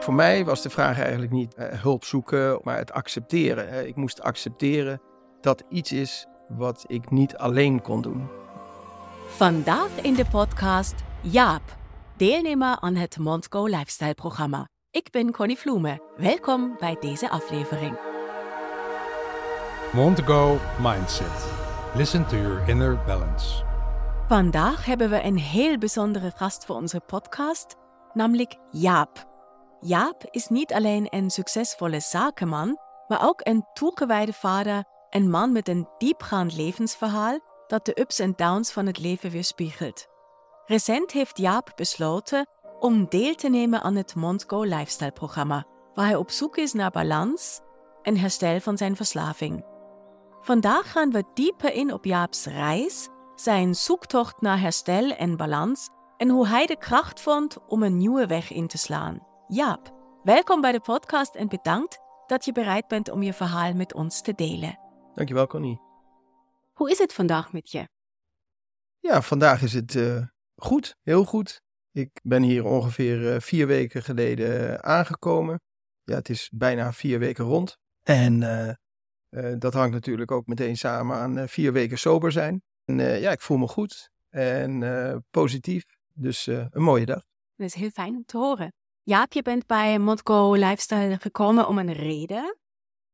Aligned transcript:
Voor 0.00 0.14
mij 0.14 0.44
was 0.44 0.62
de 0.62 0.70
vraag 0.70 0.98
eigenlijk 0.98 1.32
niet 1.32 1.54
uh, 1.58 1.66
hulp 1.68 2.04
zoeken, 2.04 2.60
maar 2.62 2.76
het 2.76 2.92
accepteren. 2.92 3.88
ik 3.88 3.96
moest 3.96 4.22
accepteren 4.22 5.00
dat 5.40 5.64
iets 5.68 5.92
is 5.92 6.26
wat 6.48 6.84
ik 6.86 7.10
niet 7.10 7.36
alleen 7.36 7.82
kon 7.82 8.02
doen. 8.02 8.28
Vandaag 9.28 9.88
in 10.02 10.14
de 10.14 10.24
podcast 10.24 10.94
Jaap, 11.20 11.76
deelnemer 12.16 12.76
aan 12.80 12.94
het 12.94 13.18
Montgo 13.18 13.64
Lifestyle 13.66 14.14
programma. 14.14 14.68
Ik 14.90 15.10
ben 15.10 15.32
Connie 15.32 15.58
Vloemen. 15.58 16.02
Welkom 16.16 16.76
bij 16.78 16.96
deze 17.00 17.30
aflevering. 17.30 17.98
Montgo 19.92 20.58
Mindset. 20.82 21.50
Listen 21.94 22.26
to 22.26 22.36
your 22.36 22.68
inner 22.68 22.98
balance. 23.06 23.62
Vandaag 24.28 24.84
hebben 24.84 25.10
we 25.10 25.24
een 25.24 25.38
heel 25.38 25.78
bijzondere 25.78 26.32
gast 26.36 26.64
voor 26.64 26.76
onze 26.76 27.00
podcast, 27.00 27.76
namelijk 28.12 28.56
Jaap. 28.70 29.29
Jaap 29.80 30.24
is 30.30 30.48
niet 30.48 30.72
alleen 30.72 31.06
een 31.10 31.30
succesvolle 31.30 32.00
zakenman, 32.00 32.78
maar 33.08 33.28
ook 33.28 33.40
een 33.42 33.66
toegewijde 33.72 34.32
vader, 34.32 34.84
een 35.10 35.30
man 35.30 35.52
met 35.52 35.68
een 35.68 35.88
diepgaand 35.98 36.56
levensverhaal 36.56 37.38
dat 37.66 37.84
de 37.84 38.00
ups 38.00 38.18
en 38.18 38.32
downs 38.36 38.72
van 38.72 38.86
het 38.86 38.98
leven 38.98 39.30
weerspiegelt. 39.30 40.06
Recent 40.66 41.10
heeft 41.10 41.38
Jaap 41.38 41.72
besloten 41.74 42.46
om 42.78 43.06
deel 43.08 43.34
te 43.34 43.48
nemen 43.48 43.82
aan 43.82 43.94
het 43.94 44.14
Montgo 44.14 44.62
Lifestyle 44.62 45.12
programma, 45.12 45.64
waar 45.94 46.06
hij 46.06 46.16
op 46.16 46.30
zoek 46.30 46.56
is 46.56 46.72
naar 46.72 46.90
balans 46.90 47.60
en 48.02 48.16
herstel 48.16 48.60
van 48.60 48.76
zijn 48.76 48.96
verslaving. 48.96 49.64
Vandaag 50.40 50.92
gaan 50.92 51.10
we 51.10 51.24
dieper 51.34 51.72
in 51.72 51.92
op 51.92 52.04
Jaaps 52.04 52.44
reis, 52.44 53.08
zijn 53.34 53.74
zoektocht 53.74 54.40
naar 54.40 54.60
herstel 54.60 55.10
en 55.10 55.36
balans 55.36 55.88
en 56.16 56.28
hoe 56.28 56.46
hij 56.46 56.66
de 56.66 56.76
kracht 56.76 57.20
vond 57.20 57.56
om 57.66 57.82
een 57.82 57.96
nieuwe 57.96 58.26
weg 58.26 58.52
in 58.52 58.66
te 58.66 58.78
slaan. 58.78 59.28
Jaap, 59.52 59.94
welkom 60.22 60.60
bij 60.60 60.72
de 60.72 60.80
podcast 60.80 61.34
en 61.34 61.48
bedankt 61.48 61.98
dat 62.26 62.44
je 62.44 62.52
bereid 62.52 62.88
bent 62.88 63.10
om 63.10 63.22
je 63.22 63.32
verhaal 63.32 63.74
met 63.74 63.94
ons 63.94 64.22
te 64.22 64.32
delen. 64.32 64.78
Dankjewel, 65.14 65.46
Connie. 65.46 65.80
Hoe 66.72 66.90
is 66.90 66.98
het 66.98 67.12
vandaag 67.12 67.52
met 67.52 67.70
je? 67.70 67.88
Ja, 68.98 69.22
vandaag 69.22 69.62
is 69.62 69.72
het 69.72 69.94
uh, 69.94 70.22
goed, 70.56 70.96
heel 71.02 71.24
goed. 71.24 71.62
Ik 71.92 72.20
ben 72.22 72.42
hier 72.42 72.64
ongeveer 72.64 73.34
uh, 73.34 73.40
vier 73.40 73.66
weken 73.66 74.02
geleden 74.02 74.60
uh, 74.60 74.74
aangekomen. 74.74 75.60
Ja, 76.02 76.14
het 76.14 76.28
is 76.28 76.50
bijna 76.52 76.92
vier 76.92 77.18
weken 77.18 77.44
rond. 77.44 77.76
En 78.02 78.40
dat 79.58 79.74
hangt 79.74 79.92
natuurlijk 79.92 80.30
ook 80.30 80.46
meteen 80.46 80.76
samen 80.76 81.16
aan 81.16 81.48
vier 81.48 81.72
weken 81.72 81.98
sober 81.98 82.32
zijn. 82.32 82.62
En 82.84 82.96
ja, 82.96 83.30
ik 83.30 83.40
voel 83.40 83.56
me 83.56 83.68
goed 83.68 84.10
en 84.28 85.24
positief. 85.30 85.84
Dus 86.12 86.46
een 86.46 86.70
mooie 86.82 87.06
dag. 87.06 87.22
Dat 87.56 87.66
is 87.66 87.74
heel 87.74 87.90
fijn 87.90 88.16
om 88.16 88.24
te 88.24 88.36
horen. 88.36 88.72
Jaap, 89.02 89.32
je 89.32 89.42
bent 89.42 89.66
bij 89.66 89.98
Modco 89.98 90.52
Lifestyle 90.54 91.18
gekomen 91.20 91.68
om 91.68 91.78
een 91.78 91.92
reden. 91.92 92.56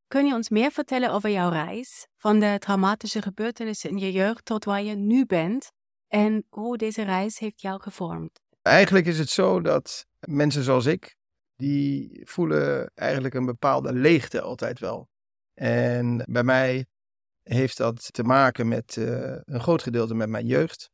Kun 0.09 0.27
je 0.27 0.35
ons 0.35 0.49
meer 0.49 0.71
vertellen 0.71 1.13
over 1.13 1.31
jouw 1.31 1.51
reis? 1.51 2.07
Van 2.17 2.41
de 2.41 2.57
traumatische 2.59 3.23
gebeurtenissen 3.23 3.91
in 3.91 3.99
je 3.99 4.13
jeugd 4.13 4.45
tot 4.45 4.65
waar 4.65 4.83
je 4.83 4.95
nu 4.95 5.27
bent 5.27 5.73
en 6.09 6.47
hoe 6.49 6.77
deze 6.77 7.03
reis 7.03 7.39
heeft 7.39 7.61
jou 7.61 7.81
gevormd? 7.81 8.41
Eigenlijk 8.63 9.07
is 9.07 9.19
het 9.19 9.29
zo 9.29 9.61
dat 9.61 10.07
mensen 10.21 10.63
zoals 10.63 10.87
ik, 10.87 11.17
die 11.57 12.21
voelen 12.25 12.91
eigenlijk 12.95 13.35
een 13.35 13.47
bepaalde 13.47 13.93
leegte 13.93 14.41
altijd 14.41 14.79
wel. 14.79 15.09
En 15.55 16.25
bij 16.29 16.45
mij 16.45 16.87
heeft 17.43 17.77
dat 17.77 18.13
te 18.13 18.23
maken 18.23 18.69
met 18.69 18.97
uh, 18.97 19.37
een 19.45 19.61
groot 19.61 19.83
gedeelte 19.83 20.15
met 20.15 20.29
mijn 20.29 20.47
jeugd. 20.47 20.91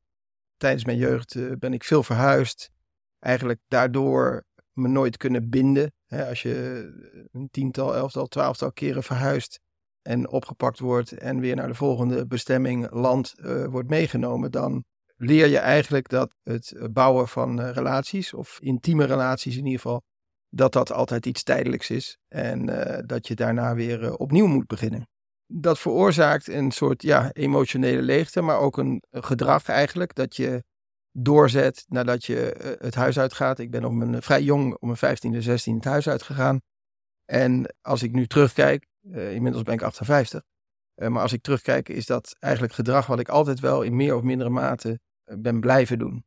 Tijdens 0.56 0.84
mijn 0.84 0.98
jeugd 0.98 1.34
uh, 1.34 1.52
ben 1.58 1.72
ik 1.72 1.84
veel 1.84 2.02
verhuisd. 2.02 2.70
Eigenlijk 3.18 3.60
daardoor 3.68 4.44
me 4.72 4.88
nooit 4.88 5.16
kunnen 5.16 5.48
binden. 5.48 5.92
als 6.08 6.42
je 6.42 6.86
een 7.32 7.48
tiental, 7.50 7.94
elftal, 7.94 8.26
twaalftal 8.26 8.72
keren 8.72 9.02
verhuist 9.02 9.60
en 10.02 10.28
opgepakt 10.28 10.78
wordt 10.78 11.12
en 11.12 11.40
weer 11.40 11.56
naar 11.56 11.68
de 11.68 11.74
volgende 11.74 12.26
bestemming, 12.26 12.90
land 12.90 13.34
uh, 13.36 13.66
wordt 13.66 13.88
meegenomen, 13.88 14.50
dan 14.50 14.84
leer 15.16 15.46
je 15.46 15.58
eigenlijk 15.58 16.08
dat 16.08 16.34
het 16.42 16.76
bouwen 16.90 17.28
van 17.28 17.60
relaties, 17.60 18.34
of 18.34 18.58
intieme 18.60 19.04
relaties 19.04 19.56
in 19.56 19.64
ieder 19.64 19.80
geval, 19.80 20.02
dat 20.48 20.72
dat 20.72 20.92
altijd 20.92 21.26
iets 21.26 21.42
tijdelijks 21.42 21.90
is 21.90 22.18
en 22.28 22.66
dat 23.06 23.26
je 23.28 23.34
daarna 23.34 23.74
weer 23.74 24.16
opnieuw 24.16 24.46
moet 24.46 24.66
beginnen. 24.66 25.08
Dat 25.46 25.78
veroorzaakt 25.78 26.48
een 26.48 26.70
soort 26.70 27.02
ja, 27.02 27.32
emotionele 27.32 28.02
leegte, 28.02 28.40
maar 28.40 28.58
ook 28.58 28.76
een 28.76 29.02
gedrag 29.10 29.68
eigenlijk, 29.68 30.14
dat 30.14 30.36
je 30.36 30.64
doorzet 31.12 31.84
nadat 31.88 32.24
je 32.24 32.52
eh, 32.52 32.72
het 32.78 32.94
huis 32.94 33.18
uitgaat. 33.18 33.58
Ik 33.58 33.70
ben 33.70 33.84
op 33.84 33.92
mijn, 33.92 34.14
eh, 34.14 34.20
vrij 34.20 34.42
jong, 34.42 34.76
om 34.78 34.86
mijn 34.86 34.98
15e, 34.98 35.42
16 35.42 35.74
het 35.74 35.84
huis 35.84 36.08
uitgegaan. 36.08 36.60
En 37.24 37.74
als 37.80 38.02
ik 38.02 38.12
nu 38.12 38.26
terugkijk, 38.26 38.86
uh, 39.02 39.34
inmiddels 39.34 39.62
ben 39.62 39.74
ik 39.74 39.82
58. 39.82 40.42
Uh, 40.96 41.08
maar 41.08 41.22
als 41.22 41.32
ik 41.32 41.42
terugkijk, 41.42 41.88
is 41.88 42.06
dat 42.06 42.36
eigenlijk 42.38 42.74
gedrag 42.74 43.06
wat 43.06 43.18
ik 43.18 43.28
altijd 43.28 43.60
wel 43.60 43.82
in 43.82 43.96
meer 43.96 44.16
of 44.16 44.22
mindere 44.22 44.50
mate 44.50 45.00
ben 45.24 45.60
blijven 45.60 45.98
doen. 45.98 46.24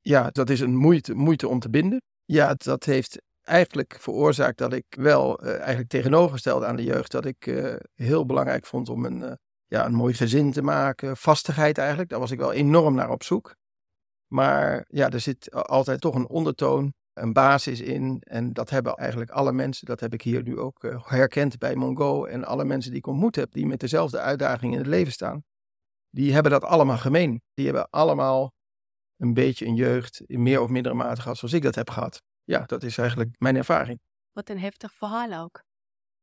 Ja, 0.00 0.30
dat 0.30 0.50
is 0.50 0.60
een 0.60 0.76
moeite, 0.76 1.14
moeite 1.14 1.48
om 1.48 1.58
te 1.60 1.70
binden. 1.70 2.02
Ja, 2.24 2.54
dat 2.54 2.84
heeft 2.84 3.22
eigenlijk 3.42 3.96
veroorzaakt 4.00 4.58
dat 4.58 4.72
ik 4.72 4.84
wel 4.90 5.40
eigenlijk 5.40 5.88
tegenovergesteld 5.88 6.64
aan 6.64 6.76
de 6.76 6.84
jeugd, 6.84 7.10
dat 7.10 7.24
ik 7.24 7.72
heel 7.94 8.26
belangrijk 8.26 8.66
vond 8.66 8.88
om 8.88 9.04
een, 9.04 9.38
ja, 9.66 9.86
een 9.86 9.94
mooi 9.94 10.14
gezin 10.14 10.52
te 10.52 10.62
maken, 10.62 11.16
vastigheid 11.16 11.78
eigenlijk. 11.78 12.08
Daar 12.10 12.20
was 12.20 12.30
ik 12.30 12.38
wel 12.38 12.52
enorm 12.52 12.94
naar 12.94 13.10
op 13.10 13.22
zoek. 13.22 13.54
Maar 14.32 14.84
ja, 14.88 15.08
er 15.08 15.20
zit 15.20 15.52
altijd 15.52 16.00
toch 16.00 16.14
een 16.14 16.28
ondertoon, 16.28 16.92
een 17.12 17.32
basis 17.32 17.80
in. 17.80 18.20
En 18.20 18.52
dat 18.52 18.70
hebben 18.70 18.94
eigenlijk 18.94 19.30
alle 19.30 19.52
mensen, 19.52 19.86
dat 19.86 20.00
heb 20.00 20.12
ik 20.12 20.22
hier 20.22 20.42
nu 20.42 20.58
ook 20.58 20.84
uh, 20.84 21.08
herkend 21.08 21.58
bij 21.58 21.74
Mongo. 21.76 22.24
En 22.24 22.44
alle 22.44 22.64
mensen 22.64 22.90
die 22.90 23.00
ik 23.00 23.06
ontmoet 23.06 23.36
heb, 23.36 23.52
die 23.52 23.66
met 23.66 23.80
dezelfde 23.80 24.18
uitdaging 24.18 24.72
in 24.72 24.78
het 24.78 24.86
leven 24.86 25.12
staan. 25.12 25.44
Die 26.10 26.32
hebben 26.32 26.52
dat 26.52 26.64
allemaal 26.64 26.98
gemeen. 26.98 27.42
Die 27.54 27.64
hebben 27.64 27.90
allemaal 27.90 28.52
een 29.16 29.34
beetje 29.34 29.66
een 29.66 29.74
jeugd 29.74 30.20
in 30.20 30.42
meer 30.42 30.60
of 30.60 30.68
mindere 30.68 30.94
mate 30.94 31.20
gehad 31.20 31.36
zoals 31.36 31.54
ik 31.54 31.62
dat 31.62 31.74
heb 31.74 31.90
gehad. 31.90 32.22
Ja, 32.44 32.64
dat 32.66 32.82
is 32.82 32.98
eigenlijk 32.98 33.30
mijn 33.38 33.56
ervaring. 33.56 34.00
Wat 34.32 34.48
een 34.48 34.58
heftig 34.58 34.92
verhaal 34.92 35.42
ook. 35.42 35.62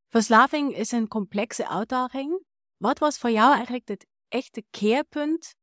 Verslaving 0.07 0.75
is 0.75 0.91
een 0.91 1.07
complexe 1.07 1.69
uitdaging. 1.69 2.44
Wat 2.78 3.00
was 3.00 3.18
voor 3.18 3.29
jou 3.29 3.53
eigenlijk 3.53 3.88
het 3.88 4.07
echte 4.28 4.63
keerpunt 4.69 5.56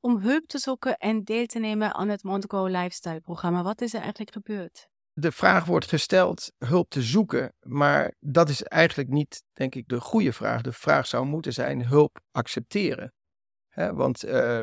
om 0.00 0.18
hulp 0.18 0.46
te 0.46 0.58
zoeken 0.58 0.96
en 0.96 1.24
deel 1.24 1.46
te 1.46 1.58
nemen 1.58 1.94
aan 1.94 2.08
het 2.08 2.22
Montego 2.22 2.66
Lifestyle 2.66 3.20
programma. 3.20 3.62
Wat 3.62 3.80
is 3.80 3.94
er 3.94 4.00
eigenlijk 4.00 4.32
gebeurd? 4.32 4.88
De 5.12 5.32
vraag 5.32 5.64
wordt 5.64 5.86
gesteld 5.86 6.52
hulp 6.58 6.90
te 6.90 7.02
zoeken, 7.02 7.54
maar 7.60 8.14
dat 8.20 8.48
is 8.48 8.62
eigenlijk 8.62 9.08
niet, 9.08 9.44
denk 9.52 9.74
ik, 9.74 9.88
de 9.88 10.00
goede 10.00 10.32
vraag. 10.32 10.62
De 10.62 10.72
vraag 10.72 11.06
zou 11.06 11.26
moeten 11.26 11.52
zijn 11.52 11.86
hulp 11.86 12.20
accepteren. 12.30 13.12
want 13.74 14.24
uh, 14.24 14.60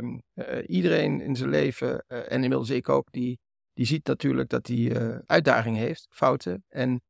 iedereen 0.66 1.22
in 1.22 1.36
zijn 1.36 1.50
leven, 1.50 2.04
uh, 2.08 2.18
en 2.18 2.44
inmiddels 2.44 2.70
ik 2.70 2.90
ook, 2.90 3.12
die, 3.12 3.40
die 3.74 3.86
ziet 3.86 4.08
natuurlijk 4.08 4.50
dat 4.50 4.68
hij 4.68 4.78
uh, 4.78 5.18
uitdagingen 5.26 5.82
heeft, 5.82 6.08
fouten. 6.10 6.64
En 6.68 7.02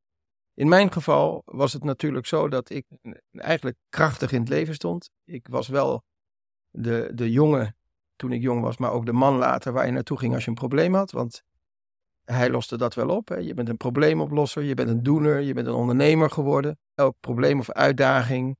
in 0.54 0.68
mijn 0.68 0.92
geval 0.92 1.42
was 1.44 1.72
het 1.72 1.84
natuurlijk 1.84 2.26
zo 2.26 2.48
dat 2.48 2.70
ik 2.70 2.86
eigenlijk 3.30 3.76
krachtig 3.88 4.32
in 4.32 4.40
het 4.40 4.48
leven 4.48 4.74
stond. 4.74 5.10
Ik 5.24 5.48
was 5.48 5.68
wel 5.68 6.04
de, 6.70 7.10
de 7.14 7.30
jongen 7.30 7.76
toen 8.16 8.32
ik 8.32 8.42
jong 8.42 8.60
was, 8.62 8.76
maar 8.76 8.92
ook 8.92 9.06
de 9.06 9.12
man 9.12 9.36
later 9.36 9.72
waar 9.72 9.86
je 9.86 9.92
naartoe 9.92 10.18
ging 10.18 10.34
als 10.34 10.44
je 10.44 10.50
een 10.50 10.56
probleem 10.56 10.94
had. 10.94 11.10
Want 11.10 11.42
hij 12.24 12.50
loste 12.50 12.76
dat 12.76 12.94
wel 12.94 13.08
op. 13.08 13.28
Hè. 13.28 13.36
Je 13.36 13.54
bent 13.54 13.68
een 13.68 13.76
probleemoplosser, 13.76 14.62
je 14.62 14.74
bent 14.74 14.88
een 14.88 15.02
doener, 15.02 15.40
je 15.40 15.54
bent 15.54 15.66
een 15.66 15.74
ondernemer 15.74 16.30
geworden. 16.30 16.78
Elk 16.94 17.16
probleem 17.20 17.58
of 17.58 17.70
uitdaging 17.70 18.56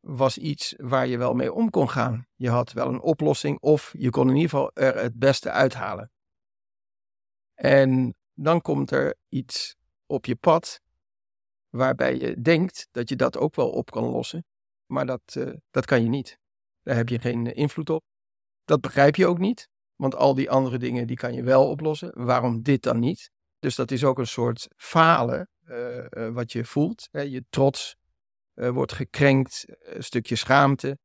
was 0.00 0.38
iets 0.38 0.74
waar 0.76 1.06
je 1.06 1.18
wel 1.18 1.34
mee 1.34 1.52
om 1.52 1.70
kon 1.70 1.88
gaan. 1.88 2.26
Je 2.34 2.50
had 2.50 2.72
wel 2.72 2.88
een 2.88 3.00
oplossing 3.00 3.60
of 3.60 3.94
je 3.98 4.10
kon 4.10 4.28
in 4.28 4.34
ieder 4.34 4.50
geval 4.50 4.70
er 4.74 4.96
het 4.96 5.18
beste 5.18 5.50
uithalen. 5.50 6.10
En 7.54 8.14
dan 8.34 8.60
komt 8.60 8.90
er 8.90 9.16
iets 9.28 9.76
op 10.06 10.24
je 10.24 10.36
pad 10.36 10.80
waarbij 11.68 12.16
je 12.16 12.40
denkt 12.40 12.88
dat 12.90 13.08
je 13.08 13.16
dat 13.16 13.36
ook 13.36 13.54
wel 13.54 13.70
op 13.70 13.90
kan 13.90 14.04
lossen. 14.04 14.44
Maar 14.86 15.06
dat, 15.06 15.34
uh, 15.38 15.54
dat 15.70 15.84
kan 15.84 16.02
je 16.02 16.08
niet. 16.08 16.38
Daar 16.82 16.96
heb 16.96 17.08
je 17.08 17.18
geen 17.18 17.54
invloed 17.54 17.90
op. 17.90 18.04
Dat 18.66 18.80
begrijp 18.80 19.16
je 19.16 19.26
ook 19.26 19.38
niet, 19.38 19.68
want 19.94 20.14
al 20.14 20.34
die 20.34 20.50
andere 20.50 20.78
dingen 20.78 21.06
die 21.06 21.16
kan 21.16 21.34
je 21.34 21.42
wel 21.42 21.68
oplossen. 21.68 22.24
Waarom 22.24 22.62
dit 22.62 22.82
dan 22.82 22.98
niet? 22.98 23.30
Dus 23.58 23.74
dat 23.74 23.90
is 23.90 24.04
ook 24.04 24.18
een 24.18 24.26
soort 24.26 24.68
falen 24.76 25.48
uh, 25.68 26.04
uh, 26.10 26.28
wat 26.28 26.52
je 26.52 26.64
voelt. 26.64 27.08
Hè? 27.10 27.20
Je 27.20 27.44
trots 27.50 27.96
uh, 28.54 28.68
wordt 28.70 28.92
gekrenkt, 28.92 29.64
een 29.78 30.04
stukje 30.04 30.36
schaamte. 30.36 30.98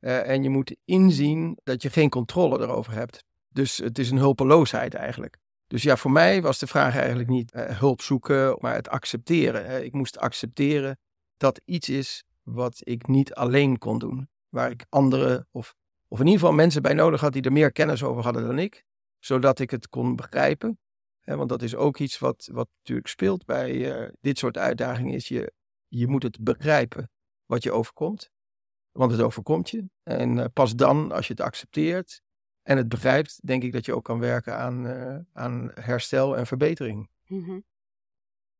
en 0.00 0.42
je 0.42 0.48
moet 0.48 0.76
inzien 0.84 1.58
dat 1.62 1.82
je 1.82 1.90
geen 1.90 2.10
controle 2.10 2.60
erover 2.60 2.92
hebt. 2.92 3.24
Dus 3.48 3.76
het 3.76 3.98
is 3.98 4.10
een 4.10 4.18
hulpeloosheid 4.18 4.94
eigenlijk. 4.94 5.38
Dus 5.66 5.82
ja, 5.82 5.96
voor 5.96 6.10
mij 6.10 6.42
was 6.42 6.58
de 6.58 6.66
vraag 6.66 6.96
eigenlijk 6.96 7.28
niet 7.28 7.52
hulp 7.54 8.02
zoeken, 8.02 8.56
maar 8.60 8.74
het 8.74 8.88
accepteren. 8.88 9.84
Ik 9.84 9.92
moest 9.92 10.18
accepteren 10.18 10.98
dat 11.36 11.60
iets 11.64 11.88
is 11.88 12.24
wat 12.42 12.80
ik 12.80 13.06
niet 13.06 13.34
alleen 13.34 13.78
kon 13.78 13.98
doen. 13.98 14.28
Waar 14.48 14.70
ik 14.70 14.86
anderen 14.88 15.48
of 15.50 15.74
of 16.12 16.18
in 16.18 16.26
ieder 16.26 16.40
geval 16.40 16.54
mensen 16.54 16.82
bij 16.82 16.94
nodig 16.94 17.20
had 17.20 17.32
die 17.32 17.42
er 17.42 17.52
meer 17.52 17.72
kennis 17.72 18.02
over 18.02 18.22
hadden 18.22 18.46
dan 18.46 18.58
ik, 18.58 18.84
zodat 19.18 19.58
ik 19.58 19.70
het 19.70 19.88
kon 19.88 20.16
begrijpen 20.16 20.78
want 21.24 21.48
dat 21.48 21.62
is 21.62 21.74
ook 21.74 21.98
iets 21.98 22.18
wat, 22.18 22.48
wat 22.52 22.68
natuurlijk 22.78 23.08
speelt 23.08 23.44
bij 23.44 23.94
eh, 23.94 24.12
dit 24.20 24.38
soort 24.38 24.58
uitdagingen. 24.58 25.14
Is 25.14 25.28
je, 25.28 25.52
je 25.88 26.06
moet 26.06 26.22
het 26.22 26.40
begrijpen 26.40 27.10
wat 27.46 27.62
je 27.62 27.72
overkomt. 27.72 28.30
Want 28.90 29.10
het 29.10 29.20
overkomt 29.20 29.70
je. 29.70 29.84
En 30.02 30.38
eh, 30.38 30.44
pas 30.52 30.74
dan, 30.74 31.12
als 31.12 31.26
je 31.26 31.32
het 31.32 31.42
accepteert 31.42 32.22
en 32.62 32.76
het 32.76 32.88
begrijpt, 32.88 33.46
denk 33.46 33.62
ik 33.62 33.72
dat 33.72 33.84
je 33.84 33.94
ook 33.94 34.04
kan 34.04 34.18
werken 34.18 34.56
aan, 34.56 34.86
eh, 34.86 35.18
aan 35.32 35.70
herstel 35.74 36.36
en 36.36 36.46
verbetering. 36.46 37.10
Mhm. 37.26 37.60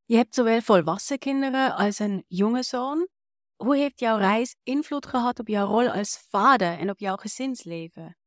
Je 0.05 0.15
hebt 0.15 0.35
zowel 0.35 0.61
volwassen 0.61 1.17
kinderen 1.17 1.75
als 1.75 1.99
een 1.99 2.23
jonge 2.27 2.63
zoon. 2.63 3.07
Hoe 3.55 3.77
heeft 3.77 3.99
jouw 3.99 4.17
reis 4.17 4.55
invloed 4.63 5.05
gehad 5.05 5.39
op 5.39 5.47
jouw 5.47 5.67
rol 5.67 5.89
als 5.89 6.25
vader 6.29 6.77
en 6.77 6.89
op 6.89 6.99
jouw 6.99 7.15
gezinsleven? 7.15 8.17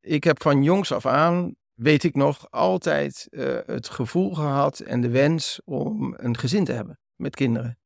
Ik 0.00 0.24
heb 0.24 0.42
van 0.42 0.62
jongs 0.62 0.92
af 0.92 1.06
aan, 1.06 1.54
weet 1.74 2.04
ik 2.04 2.14
nog, 2.14 2.50
altijd 2.50 3.26
uh, 3.30 3.58
het 3.66 3.88
gevoel 3.88 4.34
gehad 4.34 4.80
en 4.80 5.00
de 5.00 5.10
wens 5.10 5.60
om 5.64 6.14
een 6.16 6.36
gezin 6.36 6.64
te 6.64 6.72
hebben 6.72 6.98
met 7.16 7.34
kinderen. 7.34 7.78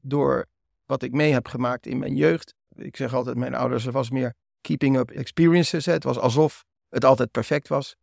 Door 0.00 0.46
wat 0.86 1.02
ik 1.02 1.12
mee 1.12 1.32
heb 1.32 1.46
gemaakt 1.48 1.86
in 1.86 1.98
mijn 1.98 2.14
jeugd. 2.14 2.54
Ik 2.74 2.96
zeg 2.96 3.14
altijd, 3.14 3.36
mijn 3.36 3.54
ouders, 3.54 3.86
er 3.86 3.92
was 3.92 4.10
meer 4.10 4.34
keeping 4.60 4.96
up 4.96 5.10
experiences. 5.10 5.86
Het 5.86 6.04
was 6.04 6.18
alsof 6.18 6.64
het 6.88 7.04
altijd 7.04 7.30
perfect 7.30 7.68
was. 7.68 7.96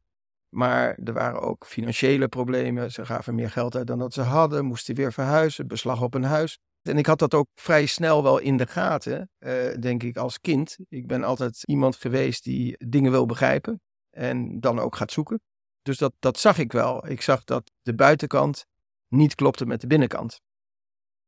Maar 0.50 0.98
er 1.04 1.14
waren 1.14 1.42
ook 1.42 1.66
financiële 1.66 2.28
problemen. 2.28 2.92
Ze 2.92 3.06
gaven 3.06 3.36
meer 3.36 3.50
geld 3.50 3.76
uit 3.76 3.88
dan 3.88 4.00
dat 4.00 4.14
ze 4.14 4.22
hadden, 4.22 4.66
moesten 4.66 4.96
weer 4.96 5.14
verhuizen, 5.14 5.68
beslag 5.68 6.02
op 6.02 6.14
een 6.14 6.24
huis. 6.24 6.60
En 6.82 6.98
ik 6.98 7.06
had 7.06 7.20
dat 7.20 7.34
ook 7.34 7.48
vrij 7.56 7.86
snel 7.86 8.24
wel 8.24 8.38
in 8.38 8.58
de 8.58 8.68
gaten, 8.68 9.30
uh, 9.40 9.74
denk 9.80 10.04
ik, 10.04 10.18
als 10.18 10.40
kind. 10.40 10.78
Ik 10.90 11.08
ben 11.08 11.24
altijd 11.24 11.64
iemand 11.64 11.96
geweest 11.96 12.44
die 12.44 12.76
dingen 12.88 13.12
wil 13.12 13.26
begrijpen 13.26 13.82
en 14.10 14.60
dan 14.60 14.80
ook 14.80 14.96
gaat 14.96 15.12
zoeken. 15.12 15.42
Dus 15.82 15.98
dat, 15.98 16.14
dat 16.20 16.40
zag 16.40 16.58
ik 16.58 16.72
wel. 16.72 17.08
Ik 17.08 17.22
zag 17.22 17.44
dat 17.44 17.72
de 17.82 17.96
buitenkant 17.96 18.66
niet 19.08 19.36
klopte 19.36 19.66
met 19.66 19.82
de 19.82 19.88
binnenkant. 19.88 20.42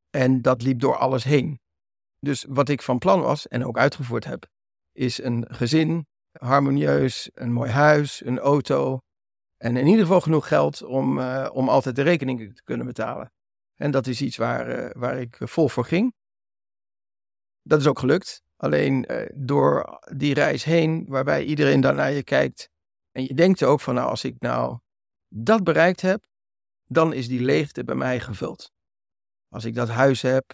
En 0.10 0.42
dat 0.42 0.62
liep 0.62 0.80
door 0.80 0.98
alles 0.98 1.24
heen. 1.24 1.60
Dus 2.20 2.46
wat 2.50 2.70
ik 2.70 2.82
van 2.82 2.98
plan 2.98 3.22
was 3.22 3.48
en 3.48 3.66
ook 3.66 3.78
uitgevoerd 3.78 4.26
heb, 4.26 4.48
is 4.92 5.24
een 5.24 5.46
gezin, 5.50 6.06
harmonieus, 6.32 7.30
een 7.34 7.52
mooi 7.52 7.72
huis, 7.72 8.26
een 8.26 8.40
auto. 8.40 9.00
En 9.58 9.78
in 9.78 9.88
ieder 9.88 10.02
geval 10.02 10.22
genoeg 10.22 10.48
geld 10.48 10.84
om, 10.84 11.18
uh, 11.18 11.50
om 11.54 11.70
altijd 11.70 11.96
de 11.96 12.02
rekeningen 12.02 12.54
te 12.54 12.64
kunnen 12.64 12.86
betalen. 12.86 13.32
En 13.82 13.92
dat 13.92 14.08
is 14.08 14.22
iets 14.22 14.38
waar, 14.38 14.80
uh, 14.80 14.90
waar 14.92 15.20
ik 15.20 15.38
vol 15.40 15.68
voor 15.68 15.86
ging. 15.86 16.14
Dat 17.62 17.80
is 17.80 17.88
ook 17.88 18.00
gelukt. 18.00 18.42
Alleen 18.56 19.12
uh, 19.12 19.30
door 19.36 20.00
die 20.16 20.34
reis 20.34 20.64
heen, 20.64 21.06
waarbij 21.08 21.44
iedereen 21.44 21.82
dan 21.82 21.96
naar 21.96 22.12
je 22.12 22.24
kijkt. 22.24 22.70
En 23.12 23.24
je 23.24 23.34
denkt 23.34 23.64
ook 23.64 23.82
van, 23.82 23.96
nou, 23.96 24.10
als 24.10 24.24
ik 24.24 24.40
nou 24.40 24.80
dat 25.28 25.64
bereikt 25.64 26.02
heb, 26.02 26.26
dan 26.86 27.14
is 27.14 27.28
die 27.28 27.42
leegte 27.42 27.84
bij 27.84 27.96
mij 27.96 28.20
gevuld. 28.20 28.72
Als 29.48 29.66
ik 29.66 29.76
dat 29.76 29.90
huis 29.90 30.22
heb, 30.22 30.54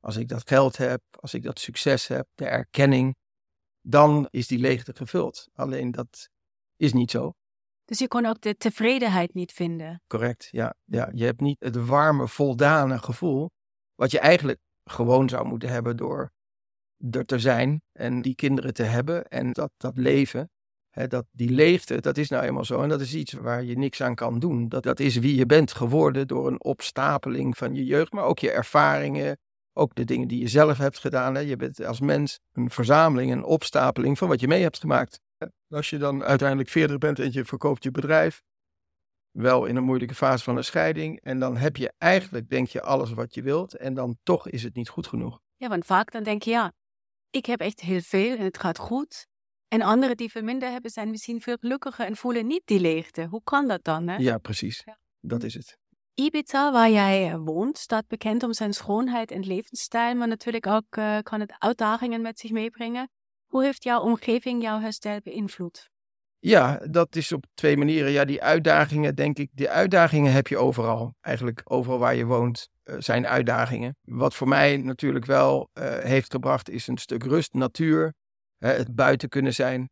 als 0.00 0.16
ik 0.16 0.28
dat 0.28 0.48
geld 0.48 0.76
heb, 0.76 1.02
als 1.10 1.34
ik 1.34 1.42
dat 1.42 1.58
succes 1.58 2.06
heb, 2.06 2.28
de 2.34 2.46
erkenning, 2.46 3.16
dan 3.80 4.28
is 4.30 4.46
die 4.46 4.58
leegte 4.58 4.94
gevuld. 4.94 5.48
Alleen 5.52 5.90
dat 5.90 6.28
is 6.76 6.92
niet 6.92 7.10
zo. 7.10 7.32
Dus 7.88 7.98
je 7.98 8.08
kon 8.08 8.26
ook 8.26 8.40
de 8.40 8.56
tevredenheid 8.56 9.34
niet 9.34 9.52
vinden. 9.52 10.02
Correct, 10.06 10.48
ja. 10.50 10.74
ja. 10.84 11.10
Je 11.12 11.24
hebt 11.24 11.40
niet 11.40 11.56
het 11.60 11.86
warme, 11.86 12.28
voldane 12.28 12.98
gevoel. 12.98 13.50
Wat 13.94 14.10
je 14.10 14.18
eigenlijk 14.18 14.58
gewoon 14.84 15.28
zou 15.28 15.46
moeten 15.46 15.68
hebben 15.68 15.96
door 15.96 16.32
er 17.10 17.24
te 17.24 17.38
zijn 17.38 17.82
en 17.92 18.22
die 18.22 18.34
kinderen 18.34 18.74
te 18.74 18.82
hebben 18.82 19.28
en 19.28 19.52
dat, 19.52 19.70
dat 19.76 19.96
leven. 19.96 20.50
Hè, 20.90 21.06
dat, 21.06 21.26
die 21.30 21.50
leegte, 21.50 22.00
dat 22.00 22.16
is 22.16 22.28
nou 22.28 22.44
eenmaal 22.44 22.64
zo. 22.64 22.82
En 22.82 22.88
dat 22.88 23.00
is 23.00 23.14
iets 23.14 23.32
waar 23.32 23.64
je 23.64 23.78
niks 23.78 24.02
aan 24.02 24.14
kan 24.14 24.38
doen. 24.38 24.68
Dat, 24.68 24.82
dat 24.82 25.00
is 25.00 25.16
wie 25.16 25.36
je 25.36 25.46
bent 25.46 25.72
geworden 25.72 26.26
door 26.26 26.46
een 26.46 26.64
opstapeling 26.64 27.56
van 27.56 27.74
je 27.74 27.84
jeugd, 27.84 28.12
maar 28.12 28.24
ook 28.24 28.38
je 28.38 28.50
ervaringen. 28.50 29.38
Ook 29.72 29.94
de 29.94 30.04
dingen 30.04 30.28
die 30.28 30.40
je 30.40 30.48
zelf 30.48 30.78
hebt 30.78 30.98
gedaan. 30.98 31.34
Hè. 31.34 31.40
Je 31.40 31.56
bent 31.56 31.84
als 31.84 32.00
mens 32.00 32.38
een 32.52 32.70
verzameling, 32.70 33.32
een 33.32 33.44
opstapeling 33.44 34.18
van 34.18 34.28
wat 34.28 34.40
je 34.40 34.48
mee 34.48 34.62
hebt 34.62 34.78
gemaakt. 34.78 35.20
Als 35.68 35.90
je 35.90 35.98
dan 35.98 36.22
uiteindelijk 36.24 36.68
40 36.68 36.98
bent 36.98 37.18
en 37.18 37.32
je 37.32 37.44
verkoopt 37.44 37.82
je 37.82 37.90
bedrijf, 37.90 38.42
wel 39.30 39.64
in 39.64 39.76
een 39.76 39.84
moeilijke 39.84 40.14
fase 40.14 40.44
van 40.44 40.56
een 40.56 40.64
scheiding, 40.64 41.20
en 41.20 41.38
dan 41.38 41.56
heb 41.56 41.76
je 41.76 41.92
eigenlijk, 41.98 42.48
denk 42.48 42.68
je, 42.68 42.82
alles 42.82 43.12
wat 43.12 43.34
je 43.34 43.42
wilt, 43.42 43.76
en 43.76 43.94
dan 43.94 44.18
toch 44.22 44.48
is 44.48 44.62
het 44.62 44.74
niet 44.74 44.88
goed 44.88 45.06
genoeg. 45.06 45.40
Ja, 45.56 45.68
want 45.68 45.84
vaak 45.84 46.12
dan 46.12 46.22
denk 46.22 46.42
je, 46.42 46.50
ja, 46.50 46.72
ik 47.30 47.46
heb 47.46 47.60
echt 47.60 47.80
heel 47.80 48.00
veel 48.00 48.36
en 48.36 48.44
het 48.44 48.58
gaat 48.58 48.78
goed. 48.78 49.26
En 49.68 49.82
anderen 49.82 50.16
die 50.16 50.30
veel 50.30 50.42
minder 50.42 50.70
hebben, 50.70 50.90
zijn 50.90 51.10
misschien 51.10 51.40
veel 51.40 51.56
gelukkiger 51.56 52.06
en 52.06 52.16
voelen 52.16 52.46
niet 52.46 52.62
die 52.64 52.80
leegte. 52.80 53.26
Hoe 53.26 53.42
kan 53.44 53.68
dat 53.68 53.84
dan? 53.84 54.08
Hè? 54.08 54.16
Ja, 54.16 54.38
precies. 54.38 54.82
Ja. 54.84 54.98
Dat 55.20 55.42
is 55.42 55.54
het. 55.54 55.78
Ibiza, 56.14 56.72
waar 56.72 56.90
jij 56.90 57.38
woont, 57.38 57.78
staat 57.78 58.06
bekend 58.06 58.42
om 58.42 58.52
zijn 58.52 58.72
schoonheid 58.72 59.30
en 59.30 59.46
levensstijl, 59.46 60.14
maar 60.14 60.28
natuurlijk 60.28 60.66
ook 60.66 60.96
uh, 60.96 61.18
kan 61.22 61.40
het 61.40 61.54
uitdagingen 61.58 62.20
met 62.20 62.38
zich 62.38 62.50
meebrengen. 62.50 63.10
Hoe 63.48 63.64
heeft 63.64 63.82
jouw 63.82 64.00
omgeving 64.00 64.62
jouw 64.62 64.80
herstel 64.80 65.20
beïnvloed? 65.22 65.90
Ja, 66.38 66.80
dat 66.90 67.16
is 67.16 67.32
op 67.32 67.44
twee 67.54 67.76
manieren. 67.76 68.10
Ja, 68.10 68.24
die 68.24 68.42
uitdagingen, 68.42 69.14
denk 69.14 69.38
ik, 69.38 69.50
die 69.52 69.68
uitdagingen 69.68 70.32
heb 70.32 70.46
je 70.46 70.58
overal. 70.58 71.14
Eigenlijk 71.20 71.62
overal 71.64 71.98
waar 71.98 72.14
je 72.14 72.24
woont 72.24 72.68
uh, 72.84 72.94
zijn 72.98 73.26
uitdagingen. 73.26 73.96
Wat 74.02 74.34
voor 74.34 74.48
mij 74.48 74.76
natuurlijk 74.76 75.24
wel 75.24 75.70
uh, 75.74 75.98
heeft 75.98 76.32
gebracht, 76.32 76.70
is 76.70 76.86
een 76.86 76.98
stuk 76.98 77.22
rust, 77.22 77.52
natuur, 77.52 78.14
het 78.58 78.94
buiten 78.94 79.28
kunnen 79.28 79.54
zijn. 79.54 79.90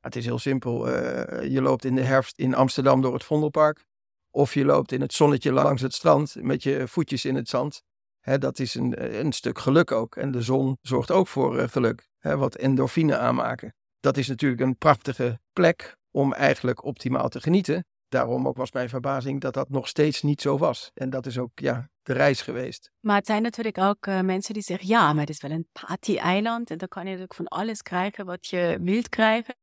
Het 0.00 0.16
is 0.16 0.24
heel 0.24 0.38
simpel. 0.38 0.88
Uh, 0.88 1.50
je 1.50 1.62
loopt 1.62 1.84
in 1.84 1.94
de 1.94 2.02
herfst 2.02 2.38
in 2.38 2.54
Amsterdam 2.54 3.00
door 3.00 3.12
het 3.12 3.24
Vondelpark. 3.24 3.84
Of 4.30 4.54
je 4.54 4.64
loopt 4.64 4.92
in 4.92 5.00
het 5.00 5.12
zonnetje 5.12 5.52
langs 5.52 5.82
het 5.82 5.94
strand 5.94 6.36
met 6.40 6.62
je 6.62 6.88
voetjes 6.88 7.24
in 7.24 7.34
het 7.34 7.48
zand. 7.48 7.82
Hè, 8.20 8.38
dat 8.38 8.58
is 8.58 8.74
een, 8.74 9.18
een 9.20 9.32
stuk 9.32 9.58
geluk 9.58 9.92
ook. 9.92 10.16
En 10.16 10.30
de 10.30 10.42
zon 10.42 10.78
zorgt 10.80 11.10
ook 11.10 11.28
voor 11.28 11.68
geluk 11.68 12.10
hè, 12.22 12.36
wat 12.36 12.54
endorfine 12.54 13.16
aanmaken. 13.16 13.74
Dat 14.00 14.16
is 14.16 14.28
natuurlijk 14.28 14.62
een 14.62 14.76
prachtige 14.76 15.40
plek 15.52 15.96
om 16.10 16.32
eigenlijk 16.32 16.84
optimaal 16.84 17.28
te 17.28 17.40
genieten. 17.40 17.84
Daarom 18.08 18.48
ook 18.48 18.56
was 18.56 18.72
mijn 18.72 18.88
verbazing 18.88 19.40
dat 19.40 19.54
dat 19.54 19.68
nog 19.68 19.88
steeds 19.88 20.22
niet 20.22 20.40
zo 20.40 20.58
was. 20.58 20.90
En 20.94 21.10
dat 21.10 21.26
is 21.26 21.38
ook 21.38 21.50
ja, 21.54 21.88
de 22.02 22.12
reis 22.12 22.42
geweest. 22.42 22.90
Maar 23.00 23.16
het 23.16 23.26
zijn 23.26 23.42
natuurlijk 23.42 23.78
ook 23.78 24.06
uh, 24.06 24.20
mensen 24.20 24.54
die 24.54 24.62
zeggen: 24.62 24.88
ja, 24.88 25.12
maar 25.12 25.20
het 25.20 25.30
is 25.30 25.40
wel 25.40 25.50
een 25.50 25.68
party-eiland. 25.72 26.70
En 26.70 26.78
dan 26.78 26.88
kan 26.88 27.02
je 27.02 27.08
natuurlijk 27.08 27.34
van 27.34 27.48
alles 27.48 27.82
krijgen 27.82 28.26
wat 28.26 28.46
je 28.46 28.78
wilt 28.80 29.08
krijgen. 29.08 29.54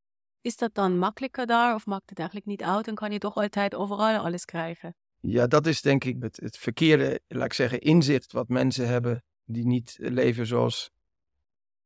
Is 0.42 0.56
dat 0.56 0.74
dan 0.74 0.98
makkelijker 0.98 1.46
daar 1.46 1.76
of 1.76 1.86
maakt 1.86 2.10
het 2.10 2.20
eigenlijk 2.20 2.48
niet 2.48 2.64
uit 2.64 2.88
en 2.88 2.96
kan 2.96 3.12
je 3.12 3.20
toch 3.20 3.36
altijd 3.36 3.76
overal 3.76 4.18
alles 4.18 4.46
krijgen? 4.46 4.96
Ja, 5.22 5.48
dat 5.48 5.68
is 5.68 5.82
denk 5.82 6.04
ik 6.04 6.16
het, 6.20 6.38
het 6.38 6.58
verkeerde, 6.58 7.22
laat 7.28 7.46
ik 7.46 7.54
zeggen, 7.54 7.80
inzicht 7.80 8.32
wat 8.32 8.48
mensen 8.48 8.88
hebben 8.88 9.24
die 9.44 9.66
niet 9.66 9.96
leven 10.00 10.46
zoals 10.46 10.92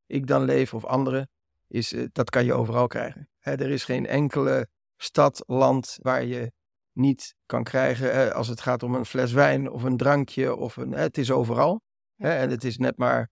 ik 0.05 0.27
dan 0.27 0.43
leef 0.43 0.74
of 0.74 0.86
anderen, 0.86 1.29
is, 1.67 1.93
uh, 1.93 2.07
dat 2.12 2.29
kan 2.29 2.45
je 2.45 2.53
overal 2.53 2.88
krijgen. 2.88 3.29
Hè, 3.39 3.51
er 3.51 3.69
is 3.69 3.83
geen 3.83 4.05
enkele 4.05 4.67
stad, 4.98 5.43
land 5.48 5.98
waar 6.01 6.24
je 6.24 6.51
niet 6.91 7.36
kan 7.45 7.63
krijgen 7.63 8.13
hè, 8.13 8.33
als 8.33 8.48
het 8.48 8.62
gaat 8.62 8.83
om 8.83 8.95
een 8.95 9.05
fles 9.05 9.31
wijn 9.31 9.72
of 9.72 9.83
een 9.83 9.98
drankje. 9.98 10.55
Of 10.55 10.75
een, 10.75 10.91
hè, 10.91 11.01
het 11.01 11.17
is 11.17 11.31
overal. 11.31 11.81
En 12.17 12.50
het 12.50 12.63
is 12.63 12.77
net 12.77 12.98
maar 12.98 13.29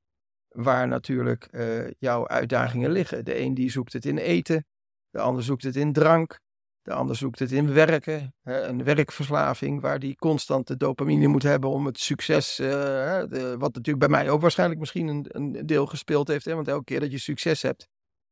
waar 0.48 0.88
natuurlijk 0.88 1.48
uh, 1.52 1.92
jouw 1.98 2.28
uitdagingen 2.28 2.92
liggen. 2.92 3.26
De 3.26 3.40
een 3.40 3.54
die 3.54 3.72
zoekt 3.72 3.94
het 3.94 4.06
in 4.06 4.18
eten, 4.18 4.66
de 5.10 5.20
ander 5.20 5.44
zoekt 5.44 5.64
het 5.64 5.76
in 5.76 5.94
drank, 5.94 6.40
de 6.82 6.94
ander 6.94 7.16
zoekt 7.16 7.40
het 7.40 7.52
in 7.52 7.74
werken. 7.74 8.36
Een 8.44 8.84
werkverslaving 8.84 9.82
waar 9.82 10.00
die 10.00 10.16
constant 10.16 10.68
de 10.68 10.78
dopamine 10.78 11.28
moet 11.28 11.44
hebben 11.44 11.70
om 11.70 11.86
het 11.86 12.00
succes, 12.00 12.60
uh, 12.60 13.20
wat 13.58 13.74
natuurlijk 13.74 14.00
bij 14.00 14.08
mij 14.08 14.30
ook 14.30 14.42
waarschijnlijk 14.42 14.80
misschien 14.80 15.08
een, 15.08 15.26
een 15.28 15.66
deel 15.66 15.86
gespeeld 15.86 16.28
heeft. 16.28 16.46
Hè, 16.46 16.56
want 16.56 16.68
elke 16.68 16.84
keer 16.84 17.00
dat 17.00 17.12
je 17.12 17.18
succes 17.18 17.62
hebt, 17.62 17.88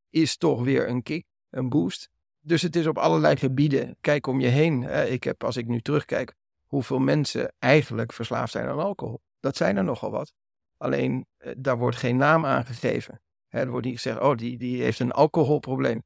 is 0.10 0.38
toch 0.38 0.64
weer 0.64 0.90
een 0.90 1.04
kick, 1.04 1.26
een 1.50 1.70
boost. 1.70 2.10
Dus 2.40 2.62
het 2.62 2.76
is 2.76 2.88
op 2.88 2.98
allerlei 2.98 3.38
gebieden. 3.38 3.98
Kijk 4.02 4.28
om 4.28 4.40
je 4.40 4.48
heen. 4.48 4.84
Ik 5.12 5.24
heb, 5.24 5.44
als 5.44 5.58
ik 5.58 5.68
nu 5.68 5.82
terugkijk, 5.82 6.36
hoeveel 6.66 7.00
mensen 7.00 7.54
eigenlijk 7.60 8.14
verslaafd 8.14 8.52
zijn 8.52 8.68
aan 8.68 8.80
alcohol. 8.80 9.22
Dat 9.40 9.56
zijn 9.56 9.78
er 9.78 9.84
nogal 9.84 10.12
wat. 10.12 10.34
Alleen, 10.78 11.26
eh, 11.38 11.54
daar 11.58 11.78
wordt 11.78 11.98
geen 11.98 12.18
naam 12.18 12.46
aan 12.46 12.66
gegeven. 12.66 13.22
Er 13.48 13.70
wordt 13.70 13.86
niet 13.86 13.96
gezegd, 13.96 14.20
oh, 14.20 14.36
die, 14.36 14.58
die 14.58 14.82
heeft 14.82 15.00
een 15.00 15.12
alcoholprobleem. 15.12 16.04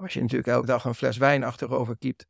Als 0.00 0.12
je 0.12 0.20
natuurlijk 0.20 0.48
elke 0.48 0.66
dag 0.66 0.84
een 0.84 0.94
fles 0.94 1.16
wijn 1.16 1.44
achterover 1.44 1.98
kiept 1.98 2.26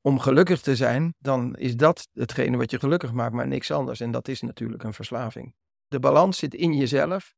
om 0.00 0.18
gelukkig 0.18 0.60
te 0.60 0.76
zijn, 0.76 1.14
dan 1.18 1.56
is 1.56 1.76
dat 1.76 2.08
hetgene 2.12 2.56
wat 2.56 2.70
je 2.70 2.78
gelukkig 2.78 3.12
maakt, 3.12 3.34
maar 3.34 3.46
niks 3.46 3.70
anders. 3.70 4.00
En 4.00 4.10
dat 4.10 4.28
is 4.28 4.40
natuurlijk 4.40 4.82
een 4.82 4.92
verslaving. 4.92 5.54
De 5.88 5.98
balans 5.98 6.38
zit 6.38 6.54
in 6.54 6.74
jezelf. 6.74 7.34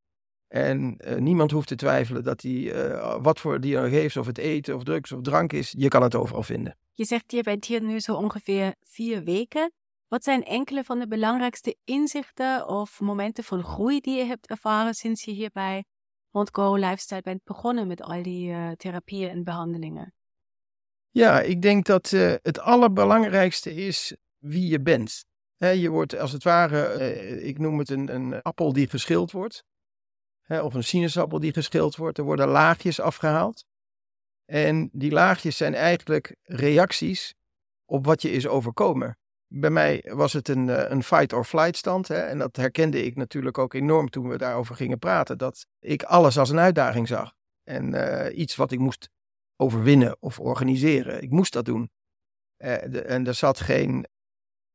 En 0.49 0.97
uh, 0.99 1.17
niemand 1.17 1.51
hoeft 1.51 1.69
te 1.69 1.75
twijfelen 1.75 2.25
dat 2.25 2.43
hij, 2.43 2.53
uh, 2.53 3.17
wat 3.23 3.41
voor 3.41 3.61
die 3.61 3.77
er 3.77 4.19
of 4.19 4.27
het 4.27 4.39
eten 4.39 4.75
of 4.75 4.83
drugs 4.83 5.13
of 5.13 5.21
drank 5.21 5.53
is, 5.53 5.75
je 5.77 5.89
kan 5.89 6.03
het 6.03 6.15
overal 6.15 6.43
vinden. 6.43 6.77
Je 6.93 7.05
zegt, 7.05 7.33
je 7.33 7.43
bent 7.43 7.65
hier 7.65 7.83
nu 7.83 8.01
zo 8.01 8.15
ongeveer 8.15 8.75
vier 8.83 9.25
weken. 9.25 9.73
Wat 10.09 10.25
zijn 10.25 10.45
enkele 10.45 10.85
van 10.85 10.99
de 10.99 11.09
belangrijkste 11.09 11.77
inzichten 11.85 12.69
of 12.69 13.01
momenten 13.01 13.45
van 13.45 13.65
groei 13.65 14.01
die 14.01 14.17
je 14.17 14.25
hebt 14.25 14.47
ervaren 14.47 14.95
sinds 14.95 15.25
je 15.25 15.31
hier 15.31 15.51
bij 15.53 15.85
Go 16.33 16.75
Lifestyle 16.75 17.23
bent 17.23 17.45
begonnen 17.45 17.87
met 17.87 18.03
al 18.03 18.23
die 18.23 18.51
uh, 18.51 18.71
therapieën 18.71 19.29
en 19.29 19.45
behandelingen? 19.45 20.15
Ja, 21.11 21.41
ik 21.41 21.63
denk 21.63 21.85
dat 21.85 22.11
het 22.43 22.59
allerbelangrijkste 22.59 23.75
is 23.75 24.17
wie 24.39 24.69
je 24.69 24.81
bent. 24.81 25.25
je 25.57 25.89
wordt 25.89 26.19
als 26.19 26.33
het 26.33 26.43
ware, 26.43 26.85
eh, 26.85 27.47
ik 27.47 27.59
noem 27.59 27.79
het 27.79 27.91
een, 27.91 28.15
een 28.15 28.43
appel 28.43 28.73
die 28.73 28.89
geschild 28.89 29.31
wordt. 29.31 29.65
of 30.49 30.75
een 30.75 30.85
sinaasappel 30.85 31.41
die 31.41 31.53
geschild 31.53 31.97
wordt. 31.97 32.19
Er 32.19 32.25
worden 32.25 32.49
laagjes 32.49 33.01
afgehaald. 33.01 33.65
En 34.45 34.91
die 34.93 35.11
laagjes 35.11 35.57
zijn 35.57 35.75
eigenlijk 35.75 36.37
reacties 36.43 37.35
op 37.85 38.05
wat 38.05 38.23
je 38.23 38.31
is 38.31 38.47
overkomen. 38.47 39.19
Bij 39.55 39.71
mij 39.71 40.05
was 40.09 40.33
het 40.33 40.49
een, 40.49 40.69
eh, 40.69 40.91
een 40.91 41.03
fight-or-flight 41.03 41.77
stand. 41.77 42.09
Hè? 42.09 42.15
En 42.15 42.39
dat 42.39 42.57
herkende 42.57 43.05
ik 43.05 43.17
natuurlijk 43.17 43.59
ook 43.59 43.75
enorm 43.75 44.11
toen 44.11 44.29
we 44.29 44.39
daarover 44.39 44.75
gingen 44.75 44.99
praten. 44.99 45.39
Dat 45.39 45.67
ik 45.81 46.03
alles 46.03 46.39
als 46.39 46.51
een 46.51 46.59
uitdaging 46.59 47.09
zag. 47.09 47.35
En 47.63 47.95
uh, 47.95 48.39
iets 48.39 48.57
wat 48.57 48.73
ik 48.73 48.79
moest 48.79 49.09
overwinnen 49.57 50.17
of 50.21 50.41
organiseren. 50.41 51.23
Ik 51.23 51.31
moest 51.31 51.53
dat 51.53 51.65
doen. 51.65 51.91
Uh, 52.59 53.11
en 53.11 53.27
er 53.27 53.35
zat 53.35 53.61
geen, 53.61 54.07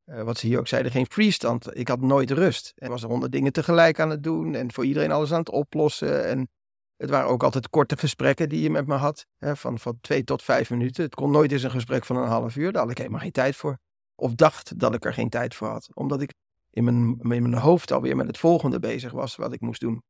wat 0.04 0.38
ze 0.38 0.46
hier 0.46 0.58
ook 0.58 0.68
zeiden, 0.68 0.92
geen 0.92 1.06
freestand. 1.10 1.76
Ik 1.76 1.88
had 1.88 2.00
nooit 2.00 2.30
rust. 2.30 2.72
Er 2.74 2.88
was 2.88 3.02
honderd 3.02 3.32
dingen 3.32 3.52
tegelijk 3.52 4.00
aan 4.00 4.10
het 4.10 4.22
doen 4.22 4.54
en 4.54 4.72
voor 4.72 4.84
iedereen 4.84 5.12
alles 5.12 5.32
aan 5.32 5.38
het 5.38 5.50
oplossen. 5.50 6.26
En 6.26 6.48
het 6.96 7.10
waren 7.10 7.28
ook 7.28 7.42
altijd 7.42 7.70
korte 7.70 7.96
gesprekken 7.96 8.48
die 8.48 8.62
je 8.62 8.70
met 8.70 8.86
me 8.86 8.94
had, 8.94 9.26
hè, 9.36 9.56
van, 9.56 9.78
van 9.78 9.98
twee 10.00 10.24
tot 10.24 10.42
vijf 10.42 10.70
minuten. 10.70 11.04
Het 11.04 11.14
kon 11.14 11.30
nooit 11.30 11.52
eens 11.52 11.62
een 11.62 11.70
gesprek 11.70 12.04
van 12.04 12.16
een 12.16 12.28
half 12.28 12.56
uur, 12.56 12.72
daar 12.72 12.82
had 12.82 12.90
ik 12.90 12.98
helemaal 12.98 13.20
geen 13.20 13.32
tijd 13.32 13.56
voor. 13.56 13.78
Of 14.20 14.34
dacht 14.34 14.78
dat 14.78 14.94
ik 14.94 15.04
er 15.04 15.12
geen 15.12 15.28
tijd 15.28 15.54
voor 15.54 15.68
had, 15.68 15.88
omdat 15.94 16.20
ik 16.20 16.34
in 16.70 16.84
mijn, 16.84 17.18
in 17.20 17.42
mijn 17.42 17.54
hoofd 17.54 17.92
alweer 17.92 18.16
met 18.16 18.26
het 18.26 18.38
volgende 18.38 18.78
bezig 18.78 19.12
was 19.12 19.36
wat 19.36 19.52
ik 19.52 19.60
moest 19.60 19.80
doen. 19.80 20.02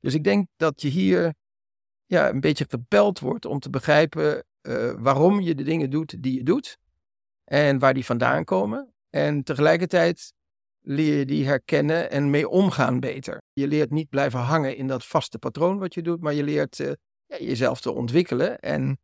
Dus 0.00 0.14
ik 0.14 0.24
denk 0.24 0.46
dat 0.56 0.82
je 0.82 0.88
hier 0.88 1.34
ja, 2.06 2.28
een 2.28 2.40
beetje 2.40 2.66
gepeld 2.68 3.18
wordt 3.20 3.44
om 3.44 3.58
te 3.58 3.70
begrijpen 3.70 4.44
uh, 4.62 4.92
waarom 4.98 5.40
je 5.40 5.54
de 5.54 5.62
dingen 5.62 5.90
doet 5.90 6.22
die 6.22 6.34
je 6.34 6.42
doet 6.42 6.78
en 7.44 7.78
waar 7.78 7.94
die 7.94 8.04
vandaan 8.04 8.44
komen. 8.44 8.94
En 9.10 9.42
tegelijkertijd 9.42 10.32
leer 10.80 11.18
je 11.18 11.24
die 11.24 11.46
herkennen 11.46 12.10
en 12.10 12.30
mee 12.30 12.48
omgaan 12.48 13.00
beter. 13.00 13.42
Je 13.52 13.68
leert 13.68 13.90
niet 13.90 14.08
blijven 14.08 14.40
hangen 14.40 14.76
in 14.76 14.86
dat 14.86 15.06
vaste 15.06 15.38
patroon 15.38 15.78
wat 15.78 15.94
je 15.94 16.02
doet, 16.02 16.20
maar 16.20 16.34
je 16.34 16.42
leert 16.42 16.78
uh, 16.78 16.92
ja, 17.26 17.38
jezelf 17.38 17.80
te 17.80 17.92
ontwikkelen 17.92 18.58
en 18.58 18.98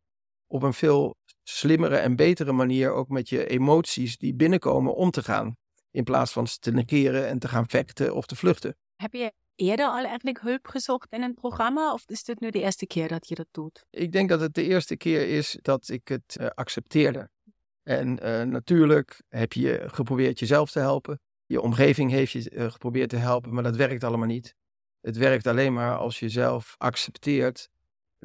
op 0.47 0.63
een 0.63 0.73
veel 0.73 1.15
slimmere 1.57 1.95
en 1.95 2.15
betere 2.15 2.51
manier 2.51 2.91
ook 2.91 3.09
met 3.09 3.29
je 3.29 3.47
emoties 3.47 4.17
die 4.17 4.33
binnenkomen 4.33 4.95
om 4.95 5.11
te 5.11 5.23
gaan. 5.23 5.55
In 5.91 6.03
plaats 6.03 6.31
van 6.31 6.47
te 6.59 6.71
negeren 6.71 7.27
en 7.27 7.39
te 7.39 7.47
gaan 7.47 7.67
vechten 7.67 8.15
of 8.15 8.25
te 8.25 8.35
vluchten. 8.35 8.75
Heb 8.95 9.13
je 9.13 9.33
eerder 9.55 9.85
al 9.85 10.05
eigenlijk 10.05 10.39
hulp 10.41 10.67
gezocht 10.67 11.11
in 11.11 11.21
een 11.21 11.33
programma? 11.33 11.93
Of 11.93 12.03
is 12.05 12.23
dit 12.23 12.39
nu 12.39 12.49
de 12.49 12.61
eerste 12.61 12.87
keer 12.87 13.07
dat 13.07 13.27
je 13.27 13.35
dat 13.35 13.47
doet? 13.51 13.85
Ik 13.89 14.11
denk 14.11 14.29
dat 14.29 14.39
het 14.39 14.53
de 14.53 14.63
eerste 14.63 14.97
keer 14.97 15.27
is 15.27 15.57
dat 15.61 15.89
ik 15.89 16.07
het 16.07 16.37
uh, 16.39 16.47
accepteerde. 16.53 17.29
En 17.83 18.19
uh, 18.23 18.41
natuurlijk 18.41 19.21
heb 19.29 19.53
je 19.53 19.83
geprobeerd 19.85 20.39
jezelf 20.39 20.71
te 20.71 20.79
helpen. 20.79 21.19
Je 21.45 21.61
omgeving 21.61 22.11
heeft 22.11 22.31
je 22.31 22.51
uh, 22.51 22.71
geprobeerd 22.71 23.09
te 23.09 23.15
helpen, 23.15 23.53
maar 23.53 23.63
dat 23.63 23.75
werkt 23.75 24.03
allemaal 24.03 24.27
niet. 24.27 24.55
Het 25.01 25.17
werkt 25.17 25.47
alleen 25.47 25.73
maar 25.73 25.97
als 25.97 26.19
je 26.19 26.29
zelf 26.29 26.75
accepteert 26.77 27.69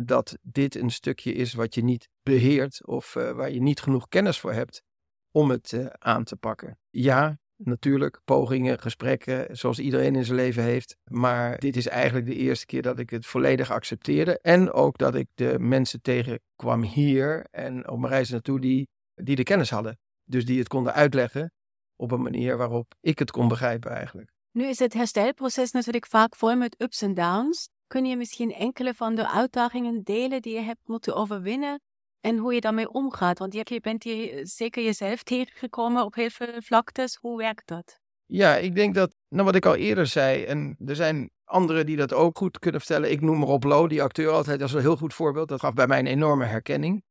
dat 0.00 0.38
dit 0.42 0.74
een 0.74 0.90
stukje 0.90 1.32
is 1.32 1.54
wat 1.54 1.74
je 1.74 1.84
niet 1.84 2.08
beheert 2.22 2.86
of 2.86 3.12
waar 3.12 3.50
je 3.50 3.60
niet 3.60 3.80
genoeg 3.80 4.08
kennis 4.08 4.40
voor 4.40 4.52
hebt 4.52 4.82
om 5.30 5.50
het 5.50 5.88
aan 5.98 6.24
te 6.24 6.36
pakken. 6.36 6.78
Ja, 6.90 7.38
Natuurlijk, 7.58 8.20
pogingen, 8.24 8.78
gesprekken, 8.80 9.56
zoals 9.56 9.78
iedereen 9.78 10.14
in 10.16 10.24
zijn 10.24 10.36
leven 10.36 10.62
heeft. 10.62 10.96
Maar 11.10 11.58
dit 11.58 11.76
is 11.76 11.86
eigenlijk 11.86 12.26
de 12.26 12.34
eerste 12.34 12.66
keer 12.66 12.82
dat 12.82 12.98
ik 12.98 13.10
het 13.10 13.26
volledig 13.26 13.70
accepteerde. 13.70 14.38
En 14.40 14.72
ook 14.72 14.98
dat 14.98 15.14
ik 15.14 15.28
de 15.34 15.58
mensen 15.58 16.02
tegenkwam 16.02 16.82
hier 16.82 17.46
en 17.50 17.88
op 17.88 17.98
mijn 17.98 18.12
reis 18.12 18.30
naartoe 18.30 18.60
die, 18.60 18.88
die 19.14 19.36
de 19.36 19.42
kennis 19.42 19.70
hadden. 19.70 19.98
Dus 20.24 20.44
die 20.44 20.58
het 20.58 20.68
konden 20.68 20.92
uitleggen 20.92 21.52
op 21.96 22.10
een 22.10 22.22
manier 22.22 22.56
waarop 22.56 22.94
ik 23.00 23.18
het 23.18 23.30
kon 23.30 23.48
begrijpen 23.48 23.90
eigenlijk. 23.90 24.30
Nu 24.50 24.66
is 24.66 24.78
het 24.78 24.92
herstelproces 24.92 25.70
natuurlijk 25.70 26.06
vaak 26.06 26.36
vol 26.36 26.56
met 26.56 26.80
ups 26.82 27.02
en 27.02 27.14
downs. 27.14 27.68
Kun 27.86 28.04
je 28.04 28.16
misschien 28.16 28.52
enkele 28.52 28.94
van 28.94 29.14
de 29.14 29.28
uitdagingen 29.28 30.02
delen 30.02 30.42
die 30.42 30.54
je 30.54 30.60
hebt 30.60 30.80
moeten 30.88 31.14
overwinnen 31.14 31.80
en 32.20 32.36
hoe 32.36 32.54
je 32.54 32.60
daarmee 32.60 32.90
omgaat. 32.90 33.38
Want 33.38 33.54
je 33.54 33.80
bent 33.80 34.02
hier 34.02 34.46
zeker 34.46 34.84
jezelf 34.84 35.22
tegengekomen 35.22 36.04
op 36.04 36.14
heel 36.14 36.30
veel 36.30 36.62
vlaktes. 36.62 37.16
Hoe 37.20 37.36
werkt 37.38 37.66
dat? 37.66 38.00
Ja, 38.26 38.56
ik 38.56 38.74
denk 38.74 38.94
dat, 38.94 39.14
nou 39.28 39.44
wat 39.44 39.54
ik 39.54 39.66
al 39.66 39.74
eerder 39.74 40.06
zei, 40.06 40.44
en 40.44 40.76
er 40.86 40.96
zijn 40.96 41.30
anderen 41.44 41.86
die 41.86 41.96
dat 41.96 42.12
ook 42.12 42.38
goed 42.38 42.58
kunnen 42.58 42.80
vertellen. 42.80 43.10
Ik 43.10 43.20
noem 43.20 43.42
Rob 43.42 43.64
Lowe, 43.64 43.88
die 43.88 44.02
acteur 44.02 44.30
altijd 44.30 44.62
als 44.62 44.72
een 44.72 44.80
heel 44.80 44.96
goed 44.96 45.14
voorbeeld. 45.14 45.48
Dat 45.48 45.60
gaf 45.60 45.74
bij 45.74 45.86
mij 45.86 45.98
een 45.98 46.06
enorme 46.06 46.44
herkenning. 46.44 47.02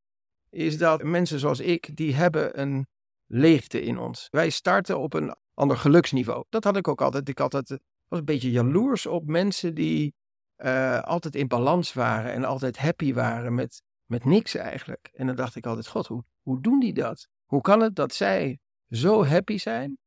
Is 0.50 0.78
dat 0.78 1.04
mensen 1.04 1.40
zoals 1.40 1.60
ik, 1.60 1.96
die 1.96 2.16
hebben 2.16 2.60
een 2.62 2.88
leegte 3.26 3.82
in 3.82 3.98
ons. 3.98 4.28
Wij 4.32 4.50
starten 4.50 5.00
op 5.00 5.14
een 5.14 5.36
ander 5.54 5.78
geluksniveau. 5.78 6.44
Dat 6.50 6.64
had 6.64 6.78
ik 6.78 6.88
ook 6.88 7.02
altijd. 7.02 7.30
Ik 7.30 7.40
altijd, 7.40 7.70
was 8.08 8.20
een 8.20 8.26
beetje 8.26 8.52
jaloers 8.52 9.06
op 9.06 9.28
mensen 9.28 9.76
die 9.76 10.14
uh, 10.58 11.02
altijd 11.02 11.36
in 11.36 11.48
balans 11.48 11.94
waren 11.94 12.32
en 12.32 12.44
altijd 12.44 12.78
happy 12.78 13.14
waren 13.14 13.54
met 13.56 13.82
met 14.06 14.26
niks 14.26 14.56
eigenlijk. 14.56 15.10
En 15.14 15.28
dan 15.28 15.36
dacht 15.36 15.56
ik 15.56 15.66
altijd, 15.66 15.88
god, 15.88 16.08
hoe, 16.08 16.24
hoe 16.42 16.62
doen 16.62 16.80
die 16.80 16.94
dat? 16.94 17.28
Hoe 17.46 17.62
kan 17.62 17.82
het 17.82 17.96
dat 17.96 18.14
zij 18.14 18.60
zo 18.90 19.26
happy 19.26 19.58
zijn? 19.58 19.98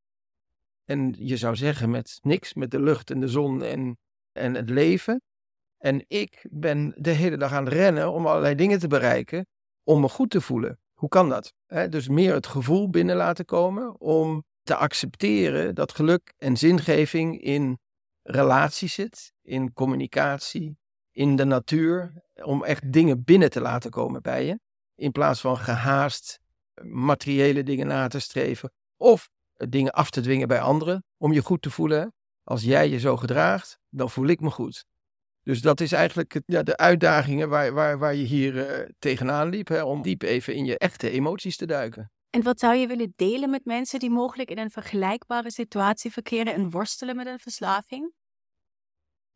En 0.85 1.15
je 1.19 1.37
zou 1.37 1.57
zeggen 1.57 1.91
met 1.91 2.19
niks, 2.23 2.55
met 2.55 2.71
de 2.71 2.81
lucht 2.81 3.11
en 3.11 3.21
de 3.21 3.29
zon 3.29 3.63
en, 3.63 3.99
en 4.33 4.55
het 4.55 4.71
leven. 4.71 5.23
En 5.79 6.05
ik 6.09 6.47
ben 6.51 6.95
de 6.97 7.11
hele 7.11 7.37
dag 7.37 7.53
aan 7.53 7.65
het 7.65 7.73
rennen 7.73 8.13
om 8.13 8.27
allerlei 8.27 8.55
dingen 8.55 8.79
te 8.79 8.89
bereiken, 8.89 9.47
om 9.83 10.01
me 10.01 10.09
goed 10.09 10.31
te 10.31 10.41
voelen. 10.41 10.79
Hoe 10.93 11.09
kan 11.09 11.29
dat? 11.29 11.55
dus 11.91 12.09
meer 12.09 12.35
het 12.35 12.47
gevoel 12.47 12.91
binnen 12.91 13.17
laten 13.17 13.45
komen 13.45 14.01
om 14.01 14.45
te 14.63 14.75
accepteren 14.75 15.75
dat 15.75 15.93
geluk 15.93 16.35
en 16.39 16.57
zingeving 16.57 17.41
in 17.41 17.79
relatie 18.31 18.89
zit, 18.89 19.33
in 19.43 19.73
communicatie, 19.73 20.79
in 21.13 21.37
de 21.37 21.45
natuur 21.45 22.13
om 22.35 22.65
echt 22.65 22.93
dingen 22.93 23.25
binnen 23.25 23.51
te 23.51 23.61
laten 23.61 23.91
komen 23.91 24.23
bij 24.23 24.45
je. 24.47 24.61
In 24.95 25.13
plaats 25.13 25.41
van 25.41 25.59
gehaast 25.59 26.41
materiële 26.83 27.63
dingen 27.63 27.87
na 27.87 28.09
te 28.09 28.19
streven. 28.19 28.73
Of 28.97 29.29
dingen 29.55 29.93
af 29.93 30.11
te 30.11 30.21
dwingen 30.21 30.49
bij 30.49 30.61
anderen 30.61 31.05
om 31.17 31.33
je 31.33 31.43
goed 31.43 31.63
te 31.63 31.71
voelen. 31.71 32.13
Als 32.45 32.63
jij 32.63 32.89
je 32.89 32.99
zo 32.99 33.17
gedraagt, 33.17 33.79
dan 33.89 34.11
voel 34.11 34.27
ik 34.27 34.41
me 34.41 34.51
goed. 34.51 34.85
Dus 35.43 35.61
dat 35.61 35.81
is 35.81 35.93
eigenlijk 35.93 36.41
ja, 36.47 36.63
de 36.63 36.77
uitdagingen 36.77 37.49
waar, 37.49 37.73
waar, 37.73 37.99
waar 37.99 38.15
je 38.15 38.25
hier 38.25 38.55
uh, 38.55 38.89
tegenaan 38.99 39.49
liep. 39.49 39.69
Hè, 39.69 39.83
om 39.83 40.03
diep 40.03 40.23
even 40.23 40.55
in 40.55 40.65
je 40.65 40.79
echte 40.79 41.11
emoties 41.11 41.57
te 41.57 41.67
duiken. 41.67 42.13
En 42.31 42.43
wat 42.43 42.61
zou 42.61 42.75
je 42.75 42.87
willen 42.87 43.13
delen 43.17 43.51
met 43.51 43.65
mensen 43.65 43.99
die 43.99 44.11
mogelijk 44.11 44.51
in 44.51 44.59
een 44.59 44.71
vergelijkbare 44.71 45.51
situatie 45.51 46.13
verkeren 46.13 46.55
en 46.55 46.71
worstelen 46.71 47.17
met 47.17 47.27
een 47.27 47.39
verslaving? 47.39 48.13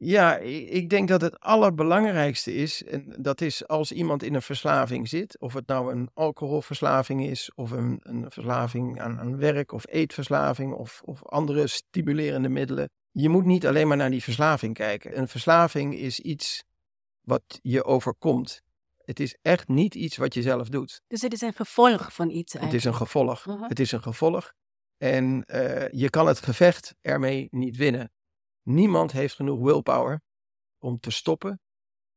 Ja, 0.05 0.37
ik 0.37 0.91
denk 0.91 1.09
dat 1.09 1.21
het 1.21 1.41
allerbelangrijkste 1.41 2.55
is, 2.55 2.85
en 2.85 3.15
dat 3.19 3.41
is 3.41 3.67
als 3.67 3.93
iemand 3.93 4.23
in 4.23 4.35
een 4.35 4.43
verslaving 4.43 5.09
zit, 5.09 5.41
of 5.41 5.55
het 5.55 5.67
nou 5.67 5.93
een 5.93 6.11
alcoholverslaving 6.15 7.27
is, 7.27 7.51
of 7.55 7.71
een, 7.71 8.01
een 8.03 8.31
verslaving 8.31 9.01
aan, 9.01 9.19
aan 9.21 9.37
werk, 9.37 9.73
of 9.73 9.87
eetverslaving, 9.87 10.75
of, 10.75 11.03
of 11.05 11.25
andere 11.25 11.67
stimulerende 11.67 12.49
middelen. 12.49 12.91
Je 13.11 13.29
moet 13.29 13.45
niet 13.45 13.67
alleen 13.67 13.89
maar 13.89 13.97
naar 13.97 14.11
die 14.11 14.23
verslaving 14.23 14.75
kijken. 14.75 15.19
Een 15.19 15.29
verslaving 15.29 15.95
is 15.95 16.21
iets 16.21 16.65
wat 17.21 17.59
je 17.61 17.85
overkomt. 17.85 18.63
Het 19.05 19.21
is 19.21 19.37
echt 19.43 19.69
niet 19.69 19.95
iets 19.95 20.17
wat 20.17 20.35
je 20.35 20.43
zelf 20.43 20.69
doet. 20.69 21.01
Dus 21.07 21.23
het 21.23 21.33
is 21.33 21.41
een 21.41 21.55
gevolg 21.55 22.15
van 22.15 22.31
iets 22.31 22.55
eigenlijk. 22.55 22.65
Het 22.65 22.75
is 22.75 22.85
een 22.85 23.07
gevolg. 23.07 23.47
Uh-huh. 23.47 23.69
Het 23.69 23.81
is 23.81 23.93
een 23.93 24.03
gevolg. 24.03 24.53
En 24.99 25.45
uh, 25.47 25.89
je 25.89 26.11
kan 26.11 26.27
het 26.27 26.41
gevecht 26.41 26.95
ermee 27.01 27.49
niet 27.51 27.77
winnen. 27.77 28.11
Niemand 28.62 29.12
heeft 29.12 29.35
genoeg 29.35 29.61
willpower 29.61 30.21
om 30.78 31.00
te 31.00 31.11
stoppen 31.11 31.61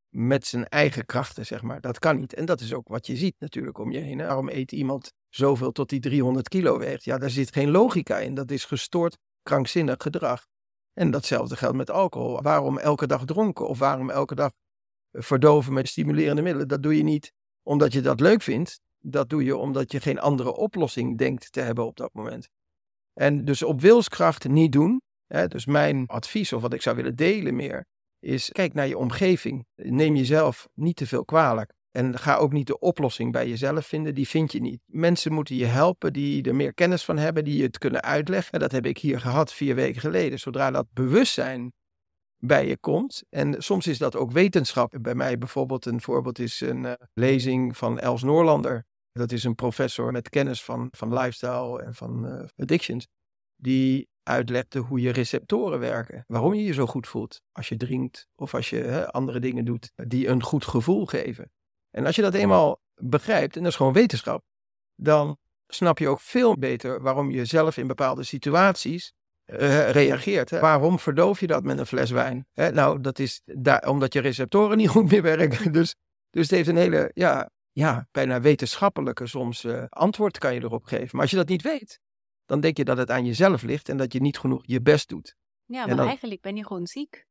met 0.09 0.45
zijn 0.45 0.67
eigen 0.67 1.05
krachten, 1.05 1.45
zeg 1.45 1.61
maar. 1.61 1.81
Dat 1.81 1.99
kan 1.99 2.19
niet. 2.19 2.33
En 2.33 2.45
dat 2.45 2.61
is 2.61 2.73
ook 2.73 2.87
wat 2.87 3.07
je 3.07 3.15
ziet 3.15 3.35
natuurlijk 3.39 3.77
om 3.77 3.91
je 3.91 3.99
heen. 3.99 4.17
Waarom 4.17 4.49
eet 4.49 4.71
iemand 4.71 5.11
zoveel 5.29 5.71
tot 5.71 5.91
hij 5.91 5.99
300 5.99 6.47
kilo 6.47 6.77
weegt? 6.77 7.03
Ja, 7.03 7.17
daar 7.17 7.29
zit 7.29 7.53
geen 7.53 7.69
logica 7.69 8.17
in. 8.17 8.33
Dat 8.33 8.51
is 8.51 8.65
gestoord, 8.65 9.17
krankzinnig 9.43 9.95
gedrag. 9.97 10.45
En 10.93 11.11
datzelfde 11.11 11.55
geldt 11.55 11.77
met 11.77 11.89
alcohol. 11.89 12.41
Waarom 12.41 12.77
elke 12.77 13.07
dag 13.07 13.25
dronken? 13.25 13.67
Of 13.67 13.79
waarom 13.79 14.09
elke 14.09 14.35
dag 14.35 14.51
verdoven 15.11 15.73
met 15.73 15.87
stimulerende 15.87 16.41
middelen? 16.41 16.67
Dat 16.67 16.83
doe 16.83 16.97
je 16.97 17.03
niet 17.03 17.31
omdat 17.63 17.93
je 17.93 18.01
dat 18.01 18.19
leuk 18.19 18.41
vindt. 18.41 18.79
Dat 18.99 19.29
doe 19.29 19.43
je 19.43 19.57
omdat 19.57 19.91
je 19.91 19.99
geen 19.99 20.19
andere 20.19 20.55
oplossing 20.55 21.17
denkt 21.17 21.51
te 21.51 21.61
hebben 21.61 21.85
op 21.85 21.97
dat 21.97 22.13
moment. 22.13 22.49
En 23.13 23.45
dus 23.45 23.63
op 23.63 23.81
wilskracht 23.81 24.47
niet 24.47 24.71
doen 24.71 25.01
dus 25.27 25.65
mijn 25.65 26.08
advies, 26.08 26.53
of 26.53 26.62
wat 26.62 26.74
ik 26.74 26.82
zou 26.82 26.96
willen 26.96 27.15
delen 27.15 27.55
meer, 27.55 27.86
is 28.20 28.50
kijk 28.50 28.74
naar 28.74 28.88
je 28.88 28.98
omgeving. 28.98 29.65
Neem 29.75 30.15
jezelf 30.15 30.67
niet 30.74 30.96
te 30.96 31.08
veel 31.08 31.25
kwalijk. 31.25 31.74
En 31.91 32.17
ga 32.17 32.36
ook 32.36 32.51
niet 32.51 32.67
de 32.67 32.79
oplossing 32.79 33.32
bij 33.32 33.48
jezelf 33.48 33.86
vinden, 33.86 34.15
die 34.15 34.27
vind 34.27 34.51
je 34.51 34.62
niet. 34.62 34.82
Mensen 34.86 35.34
moeten 35.34 35.55
je 35.55 35.65
helpen 35.65 36.13
die 36.13 36.44
er 36.44 36.55
meer 36.55 36.74
kennis 36.74 37.05
van 37.05 37.17
hebben, 37.17 37.44
die 37.44 37.63
het 37.63 37.77
kunnen 37.77 38.01
uitleggen. 38.03 38.51
En 38.51 38.60
dat 38.60 38.72
heb 38.72 38.86
ik 38.86 38.98
hier 38.98 39.20
gehad 39.20 39.53
vier 39.53 39.75
weken 39.75 40.01
geleden. 40.01 40.39
Zodra 40.39 40.72
dat 40.72 40.88
bewustzijn 40.94 41.74
bij 42.38 42.67
je 42.67 42.77
komt. 42.77 43.24
En 43.29 43.63
soms 43.63 43.88
is 43.88 43.98
dat 43.98 44.15
ook 44.15 44.32
wetenschap. 44.32 44.98
Bij 45.01 45.15
mij 45.15 45.38
bijvoorbeeld 45.38 45.86
een 45.86 46.01
voorbeeld 46.01 46.39
is 46.39 46.62
een 46.62 46.84
uh, 46.84 46.94
lezing 47.13 47.77
van 47.77 48.00
Els 48.00 48.24
Noorlander 48.24 48.86
Dat 49.12 49.32
is 49.32 49.44
een 49.44 49.55
professor 49.55 50.12
met 50.12 50.29
kennis 50.29 50.63
van, 50.63 50.88
van 50.91 51.13
lifestyle 51.13 51.82
en 51.82 51.96
van 51.96 52.25
uh, 52.25 52.46
addictions. 52.55 53.08
Die 53.55 54.08
uitlegde 54.25 54.79
hoe 54.79 55.01
je 55.01 55.12
receptoren 55.12 55.79
werken. 55.79 56.24
Waarom 56.27 56.53
je 56.53 56.63
je 56.63 56.74
zo 56.74 56.86
goed 56.86 57.08
voelt 57.08 57.41
als 57.51 57.70
je 57.70 57.77
drinkt 57.77 58.27
of 58.36 58.53
als 58.53 58.70
je 58.70 58.77
hè, 58.77 59.12
andere 59.12 59.39
dingen 59.39 59.65
doet 59.65 59.91
die 59.96 60.27
een 60.27 60.44
goed 60.44 60.65
gevoel 60.65 61.05
geven. 61.05 61.51
En 61.91 62.05
als 62.05 62.15
je 62.15 62.22
dat 62.22 62.34
eenmaal 62.34 62.82
begrijpt, 62.96 63.55
en 63.55 63.62
dat 63.62 63.72
is 63.72 63.77
gewoon 63.77 63.94
wetenschap, 63.94 64.44
dan 64.96 65.38
snap 65.67 66.00
je 66.00 66.08
ook 66.08 66.20
veel 66.20 66.58
beter 66.58 67.01
waarom 67.01 67.32
je 67.32 67.46
zelf 67.46 67.77
in 67.77 67.88
bepaalde 67.88 68.24
situaties 68.24 69.13
uh, 69.46 69.89
reageert. 69.89 70.50
Hè? 70.50 70.60
Waarom 70.60 71.00
verdoof 71.00 71.39
je 71.39 71.48
dat 71.48 71.63
met 71.63 71.77
een 71.77 71.86
fles 71.86 72.12
wijn? 72.12 72.48
Hè? 72.53 72.72
Nou, 72.72 73.01
dat 73.01 73.20
is 73.20 73.41
daar, 73.46 73.88
omdat 73.88 74.13
je 74.13 74.20
receptoren 74.20 74.77
niet 74.82 74.89
goed 74.89 75.12
meer 75.12 75.22
werken. 75.22 75.72
Dus, 75.72 75.96
dus 76.29 76.41
het 76.41 76.51
heeft 76.51 76.67
een 76.67 76.77
hele, 76.77 77.12
ja, 77.13 77.50
ja 77.72 78.08
bijna 78.12 78.41
wetenschappelijke 78.41 79.27
soms 79.27 79.63
uh, 79.63 79.84
antwoord 79.89 80.38
kan 80.38 80.53
je 80.53 80.63
erop 80.63 80.86
geven. 80.86 81.10
Maar 81.12 81.22
als 81.22 81.32
je 81.32 81.38
dat 81.38 81.48
niet 81.48 81.62
weet, 81.62 82.00
dan 82.45 82.59
denk 82.59 82.77
je 82.77 82.85
dat 82.85 82.97
het 82.97 83.11
aan 83.11 83.25
jezelf 83.25 83.61
ligt 83.61 83.89
en 83.89 83.97
dat 83.97 84.13
je 84.13 84.21
niet 84.21 84.37
genoeg 84.37 84.61
je 84.65 84.81
best 84.81 85.09
doet. 85.09 85.35
Ja, 85.65 85.85
maar 85.85 86.05
eigenlijk 86.05 86.41
ben 86.41 86.55
je 86.55 86.65
gewoon 86.65 86.87
ziek. 86.87 87.25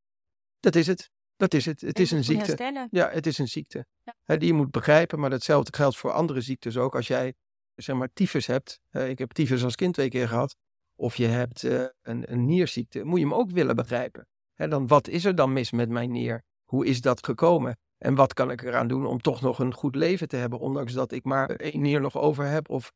Dat 0.61 0.75
is 0.75 0.87
het. 0.87 1.11
Dat 1.37 1.55
is 1.55 1.65
het. 1.65 1.81
Het 1.81 1.99
is 1.99 2.11
een 2.11 2.25
ziekte. 2.25 2.45
Herstellen. 2.45 2.89
Ja, 2.91 3.11
het 3.11 3.27
is 3.27 3.39
een 3.39 3.49
ziekte. 3.49 3.87
Ja. 4.03 4.37
die 4.37 4.47
je 4.47 4.53
moet 4.55 4.71
begrijpen, 4.71 5.21
maar 5.21 5.31
datzelfde 5.31 5.77
geldt 5.77 5.97
voor 5.97 6.13
andere 6.13 6.41
ziektes 6.41 6.77
ook. 6.77 6.95
Als 6.95 7.07
jij, 7.07 7.35
zeg 7.75 7.97
maar, 7.97 8.09
tyfus 8.13 8.47
hebt. 8.47 8.81
ik 8.91 9.19
heb 9.19 9.31
tyfus 9.31 9.65
als 9.65 9.75
kind 9.75 9.95
twee 9.95 10.09
keer 10.09 10.29
gehad. 10.29 10.57
Of 10.97 11.17
je 11.17 11.27
hebt 11.27 11.63
uh, 11.63 11.85
een, 12.03 12.33
een, 12.33 12.45
nierziekte. 12.45 13.05
Moet 13.05 13.19
je 13.19 13.25
hem 13.25 13.35
ook 13.35 13.51
willen 13.51 13.77
begrijpen. 13.77 14.27
dan 14.55 14.87
wat 14.87 15.09
is 15.09 15.25
er 15.25 15.35
dan 15.35 15.53
mis 15.53 15.71
met 15.71 15.89
mijn 15.89 16.11
nier? 16.11 16.43
Hoe 16.65 16.87
is 16.87 17.01
dat 17.01 17.25
gekomen? 17.25 17.79
En 17.99 18.15
wat 18.15 18.35
kan 18.35 18.51
ik 18.51 18.63
eraan 18.63 18.89
doen 18.89 19.07
om 19.07 19.21
toch 19.21 19.41
nog 19.41 19.59
een 19.59 19.75
goed 19.75 19.95
leven 19.95 20.29
te 20.29 20.37
hebben, 20.37 20.59
ondanks 20.59 20.93
dat 20.93 21.13
ik 21.13 21.25
maar 21.25 21.51
één 21.51 21.81
nier 21.81 22.01
nog 22.01 22.17
over 22.17 22.45
heb 22.45 22.69
of 22.69 22.93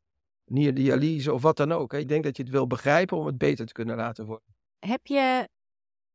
nierdialyse 0.49 1.33
of 1.33 1.41
wat 1.41 1.57
dan 1.57 1.71
ook. 1.71 1.93
Ik 1.93 2.07
denk 2.07 2.23
dat 2.23 2.37
je 2.37 2.43
het 2.43 2.51
wil 2.51 2.67
begrijpen 2.67 3.17
om 3.17 3.25
het 3.25 3.37
beter 3.37 3.65
te 3.65 3.73
kunnen 3.73 3.95
laten 3.95 4.25
worden. 4.25 4.55
Heb 4.79 5.07
je 5.07 5.47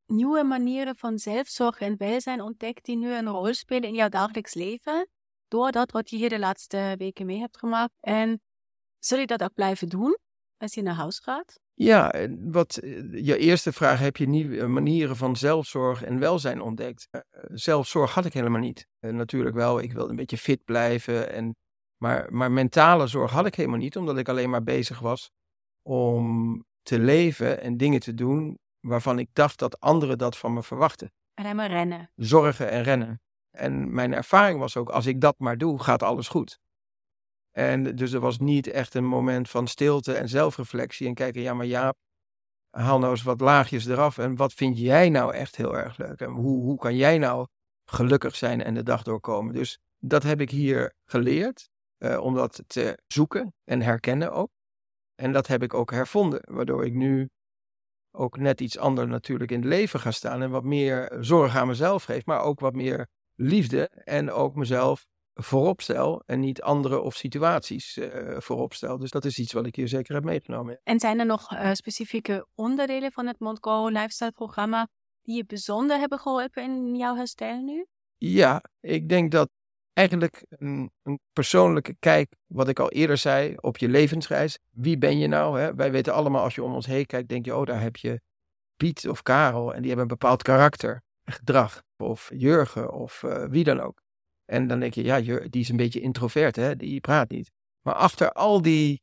nieuwe 0.07 0.43
manieren 0.43 0.97
van 0.97 1.19
zelfzorg 1.19 1.81
en 1.81 1.97
welzijn 1.97 2.41
ontdekt 2.41 2.85
die 2.85 2.97
nu 2.97 3.13
een 3.13 3.29
rol 3.29 3.55
spelen 3.55 3.89
in 3.89 3.95
jouw 3.95 4.09
dagelijks 4.09 4.55
leven? 4.55 5.09
Door 5.49 5.71
dat 5.71 5.91
wat 5.91 6.11
je 6.11 6.17
hier 6.17 6.29
de 6.29 6.39
laatste 6.39 6.95
weken 6.99 7.27
mee 7.27 7.39
hebt 7.39 7.59
gemaakt. 7.59 7.95
En 8.01 8.41
zul 8.99 9.19
je 9.19 9.27
dat 9.27 9.43
ook 9.43 9.55
blijven 9.55 9.89
doen 9.89 10.19
als 10.57 10.75
je 10.75 10.83
naar 10.83 10.95
huis 10.95 11.19
gaat? 11.19 11.61
Ja, 11.75 12.29
wat 12.41 12.77
eh, 12.77 13.25
je 13.25 13.39
eerste 13.39 13.73
vraag, 13.73 13.99
heb 13.99 14.17
je 14.17 14.29
nieuwe 14.29 14.67
manieren 14.67 15.17
van 15.17 15.37
zelfzorg 15.37 16.03
en 16.03 16.19
welzijn 16.19 16.61
ontdekt? 16.61 17.09
Eh, 17.11 17.21
zelfzorg 17.53 18.15
had 18.15 18.25
ik 18.25 18.33
helemaal 18.33 18.61
niet. 18.61 18.87
natuurlijk 19.01 19.55
wel, 19.55 19.81
ik 19.81 19.93
wilde 19.93 20.11
een 20.11 20.17
beetje 20.17 20.39
fit 20.39 20.65
blijven. 20.65 21.33
En, 21.33 21.57
maar, 21.97 22.33
maar 22.33 22.53
mentale 22.53 23.07
zorg 23.07 23.31
had 23.31 23.47
ik 23.47 23.55
helemaal 23.55 23.79
niet, 23.79 23.97
omdat 23.97 24.19
ik 24.19 24.29
alleen 24.29 24.51
maar 24.51 24.63
bezig 24.63 24.99
was 24.99 25.31
om 25.83 26.65
te 26.83 26.99
leven 26.99 27.61
en 27.61 27.77
dingen 27.77 28.01
te 28.01 28.15
doen 28.15 28.59
waarvan 28.81 29.19
ik 29.19 29.29
dacht 29.33 29.59
dat 29.59 29.81
anderen 29.81 30.19
dat 30.19 30.37
van 30.37 30.53
me 30.53 30.63
verwachten. 30.63 31.13
En 31.35 31.57
maar 31.57 31.71
rennen. 31.71 32.11
Zorgen 32.15 32.71
en 32.71 32.83
rennen. 32.83 33.21
En 33.51 33.95
mijn 33.95 34.15
ervaring 34.15 34.59
was 34.59 34.77
ook, 34.77 34.89
als 34.89 35.07
ik 35.07 35.21
dat 35.21 35.39
maar 35.39 35.59
doe, 35.59 35.83
gaat 35.83 36.03
alles 36.03 36.29
goed. 36.29 36.59
En 37.51 37.97
dus 37.97 38.13
er 38.13 38.21
was 38.21 38.39
niet 38.39 38.67
echt 38.67 38.95
een 38.95 39.05
moment 39.05 39.51
van 39.51 39.67
stilte 39.67 40.15
en 40.15 40.29
zelfreflectie 40.29 41.07
en 41.07 41.15
kijken, 41.15 41.43
ja 41.43 41.55
maar 41.55 41.67
Jaap, 41.67 41.97
haal 42.71 42.99
nou 42.99 43.11
eens 43.11 43.23
wat 43.23 43.41
laagjes 43.41 43.87
eraf 43.87 44.19
en 44.19 44.37
wat 44.37 44.53
vind 44.53 44.79
jij 44.79 45.09
nou 45.09 45.35
echt 45.35 45.57
heel 45.57 45.77
erg 45.77 45.97
leuk? 45.97 46.21
En 46.21 46.31
hoe, 46.31 46.63
hoe 46.63 46.79
kan 46.79 46.97
jij 46.97 47.19
nou 47.19 47.47
gelukkig 47.85 48.37
zijn 48.37 48.63
en 48.63 48.75
de 48.75 48.83
dag 48.83 49.03
doorkomen? 49.03 49.55
Dus 49.55 49.79
dat 49.99 50.23
heb 50.23 50.41
ik 50.41 50.51
hier 50.51 50.95
geleerd, 51.05 51.71
uh, 52.05 52.21
om 52.21 52.35
dat 52.35 52.63
te 52.67 52.99
zoeken 53.07 53.55
en 53.65 53.83
herkennen 53.83 54.33
ook. 54.33 54.51
En 55.15 55.33
dat 55.33 55.47
heb 55.47 55.63
ik 55.63 55.75
ook 55.75 55.91
hervonden, 55.91 56.41
waardoor 56.43 56.85
ik 56.85 56.95
nu 56.95 57.29
ook 58.11 58.39
net 58.39 58.61
iets 58.61 58.79
anders 58.79 59.09
natuurlijk 59.09 59.51
in 59.51 59.61
het 59.61 59.69
leven 59.69 60.01
ga 60.01 60.11
staan 60.11 60.43
en 60.43 60.51
wat 60.51 60.65
meer 60.65 61.17
zorg 61.21 61.57
aan 61.57 61.67
mezelf 61.67 62.05
geef, 62.05 62.27
maar 62.27 62.41
ook 62.41 62.61
wat 62.61 62.75
meer 62.75 63.09
liefde 63.35 63.89
en 63.89 64.31
ook 64.31 64.55
mezelf 64.55 65.07
voorop 65.35 65.81
stel 65.81 66.23
en 66.27 66.41
niet 66.41 66.63
andere 66.63 67.01
of 67.01 67.15
situaties 67.15 67.97
uh, 67.97 68.37
voorop 68.39 68.75
stel. 68.75 68.99
Dus 68.99 69.11
dat 69.11 69.25
is 69.25 69.39
iets 69.39 69.53
wat 69.53 69.67
ik 69.67 69.77
hier 69.77 69.89
zeker 69.89 70.15
heb 70.15 70.25
meegenomen. 70.25 70.81
En 70.83 71.01
zijn 71.01 71.19
er 71.19 71.27
nog 71.27 71.53
uh, 71.53 71.73
specifieke 71.73 72.47
onderdelen 72.55 73.13
van 73.13 73.27
het 73.27 73.39
Montgo 73.39 73.89
Lifestyle 73.89 74.33
programma 74.33 74.89
die 75.23 75.37
je 75.37 75.45
bijzonder 75.45 75.99
hebben 75.99 76.19
geholpen 76.19 76.63
in 76.63 76.97
jouw 76.97 77.17
herstel 77.17 77.63
nu? 77.63 77.87
Ja, 78.17 78.63
ik 78.81 79.09
denk 79.09 79.31
dat 79.31 79.51
eigenlijk 79.95 80.45
een, 80.49 80.91
een, 81.03 81.19
persoonlijke 81.33 81.97
kijk, 81.99 82.35
wat 82.47 82.69
ik 82.69 82.79
al 82.79 82.91
eerder 82.91 83.17
zei, 83.17 83.55
op 83.57 83.79
je 83.79 83.89
levensreis. 83.89 84.59
Wie 84.71 84.99
ben 84.99 85.19
je 85.19 85.27
nou? 85.27 85.61
Hè? 85.61 85.75
Wij 85.75 85.93
weten 85.93 86.13
allemaal, 86.13 86.43
als 86.43 86.55
je 86.55 86.63
om 86.63 86.75
ons 86.75 86.87
heen 86.87 87.07
kijkt, 87.07 87.29
denk 87.29 87.45
je, 87.45 87.57
oh, 87.57 87.67
daar 87.67 87.81
heb 87.81 87.97
je 87.97 88.21
Piet 88.77 89.09
of 89.09 89.23
Karel 89.23 89.75
en 89.75 89.79
die 89.79 89.87
hebben 89.87 90.11
een 90.11 90.19
bepaald 90.19 90.43
karakter, 90.43 91.03
gedrag. 91.25 91.83
Of 91.97 92.31
Jurgen 92.35 92.93
of 92.93 93.23
uh, 93.23 93.45
wie 93.45 93.65
dan 93.65 93.81
ook. 93.81 94.03
En 94.45 94.67
dan 94.67 94.81
denk 94.81 94.95
je, 94.95 95.05
ja, 95.05 95.21
die 95.49 95.61
is 95.61 95.69
een 95.69 95.77
beetje 95.77 96.01
introvert, 96.01 96.57
hè? 96.57 96.77
die 96.77 97.01
praat 97.01 97.31
niet. 97.31 97.51
Maar 97.81 97.95
achter 97.95 98.33
al 98.33 98.63
die 98.63 99.03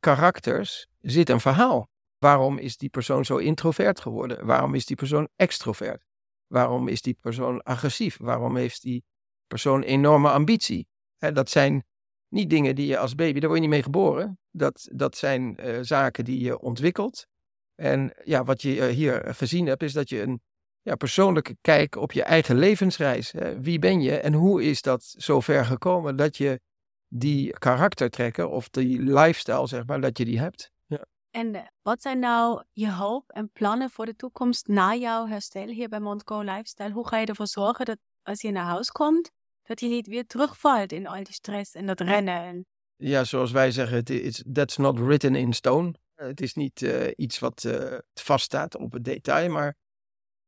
karakters 0.00 0.86
zit 1.00 1.28
een 1.28 1.40
verhaal. 1.40 1.90
Waarom 2.18 2.58
is 2.58 2.76
die 2.76 2.88
persoon 2.88 3.24
zo 3.24 3.36
introvert 3.36 4.00
geworden? 4.00 4.46
Waarom 4.46 4.74
is 4.74 4.86
die 4.86 4.96
persoon 4.96 5.28
extrovert? 5.36 6.04
Waarom 6.46 6.88
is 6.88 7.02
die 7.02 7.16
persoon 7.20 7.62
agressief? 7.62 8.16
Waarom 8.20 8.56
heeft 8.56 8.82
die 8.82 9.04
persoon 9.52 9.82
enorme 9.82 10.30
ambitie? 10.30 10.86
dat 11.32 11.50
zijn 11.50 11.84
niet 12.28 12.50
dingen 12.50 12.74
die 12.74 12.86
je 12.86 12.98
als 12.98 13.14
baby, 13.14 13.40
daar 13.40 13.48
word 13.48 13.54
je 13.54 13.60
niet 13.60 13.74
mee 13.74 13.82
geboren. 13.82 14.38
Dat, 14.50 14.88
dat 14.92 15.16
zijn 15.16 15.56
uh, 15.60 15.78
zaken 15.80 16.24
die 16.24 16.40
je 16.40 16.58
ontwikkelt. 16.58 17.26
En 17.74 18.12
ja, 18.24 18.44
wat 18.44 18.62
je 18.62 18.84
hier 18.84 19.34
gezien 19.34 19.66
hebt, 19.66 19.82
is 19.82 19.92
dat 19.92 20.08
je 20.08 20.22
een 20.22 20.40
ja, 20.82 20.94
persoonlijke 20.94 21.56
kijk 21.60 21.96
op 21.96 22.12
je 22.12 22.22
eigen 22.22 22.56
levensreis. 22.56 23.32
Hè? 23.32 23.60
Wie 23.60 23.78
ben 23.78 24.00
je 24.00 24.18
en 24.18 24.32
hoe 24.32 24.64
is 24.64 24.82
dat 24.82 25.14
zo 25.18 25.40
ver 25.40 25.64
gekomen 25.64 26.16
dat 26.16 26.36
je 26.36 26.60
die 27.08 27.52
karaktertrekken 27.58 28.50
of 28.50 28.68
die 28.68 29.02
lifestyle, 29.02 29.66
zeg 29.66 29.86
maar, 29.86 30.00
dat 30.00 30.18
je 30.18 30.24
die 30.24 30.38
hebt? 30.38 30.70
Ja. 30.86 31.04
En 31.30 31.54
eh, 31.54 31.62
wat 31.82 32.02
zijn 32.02 32.18
nou 32.18 32.62
je 32.72 32.92
hoop 32.92 33.30
en 33.30 33.50
plannen 33.50 33.90
voor 33.90 34.06
de 34.06 34.16
toekomst 34.16 34.66
na 34.66 34.94
jouw 34.94 35.26
herstel 35.26 35.66
hier 35.66 35.88
bij 35.88 36.00
Montco 36.00 36.40
Lifestyle? 36.40 36.92
Hoe 36.92 37.08
ga 37.08 37.18
je 37.18 37.26
ervoor 37.26 37.46
zorgen 37.46 37.84
dat 37.84 37.98
als 38.22 38.40
je 38.40 38.50
naar 38.50 38.64
huis 38.64 38.90
komt, 38.90 39.30
dat 39.62 39.80
je 39.80 39.88
niet 39.88 40.06
weer 40.06 40.26
terugvalt 40.26 40.92
in 40.92 41.06
al 41.06 41.24
die 41.24 41.32
stress 41.32 41.74
en 41.74 41.86
dat 41.86 42.00
rennen? 42.00 42.42
En... 42.42 42.66
Ja, 42.96 43.24
zoals 43.24 43.50
wij 43.50 43.70
zeggen, 43.70 44.04
it's, 44.04 44.42
that's 44.52 44.76
not 44.76 44.98
written 44.98 45.34
in 45.34 45.52
stone. 45.52 45.94
Het 46.14 46.40
is 46.40 46.54
niet 46.54 46.80
uh, 46.80 47.10
iets 47.16 47.38
wat 47.38 47.64
uh, 47.64 47.98
vaststaat 48.14 48.76
op 48.76 48.92
het 48.92 49.04
detail, 49.04 49.50
maar 49.50 49.76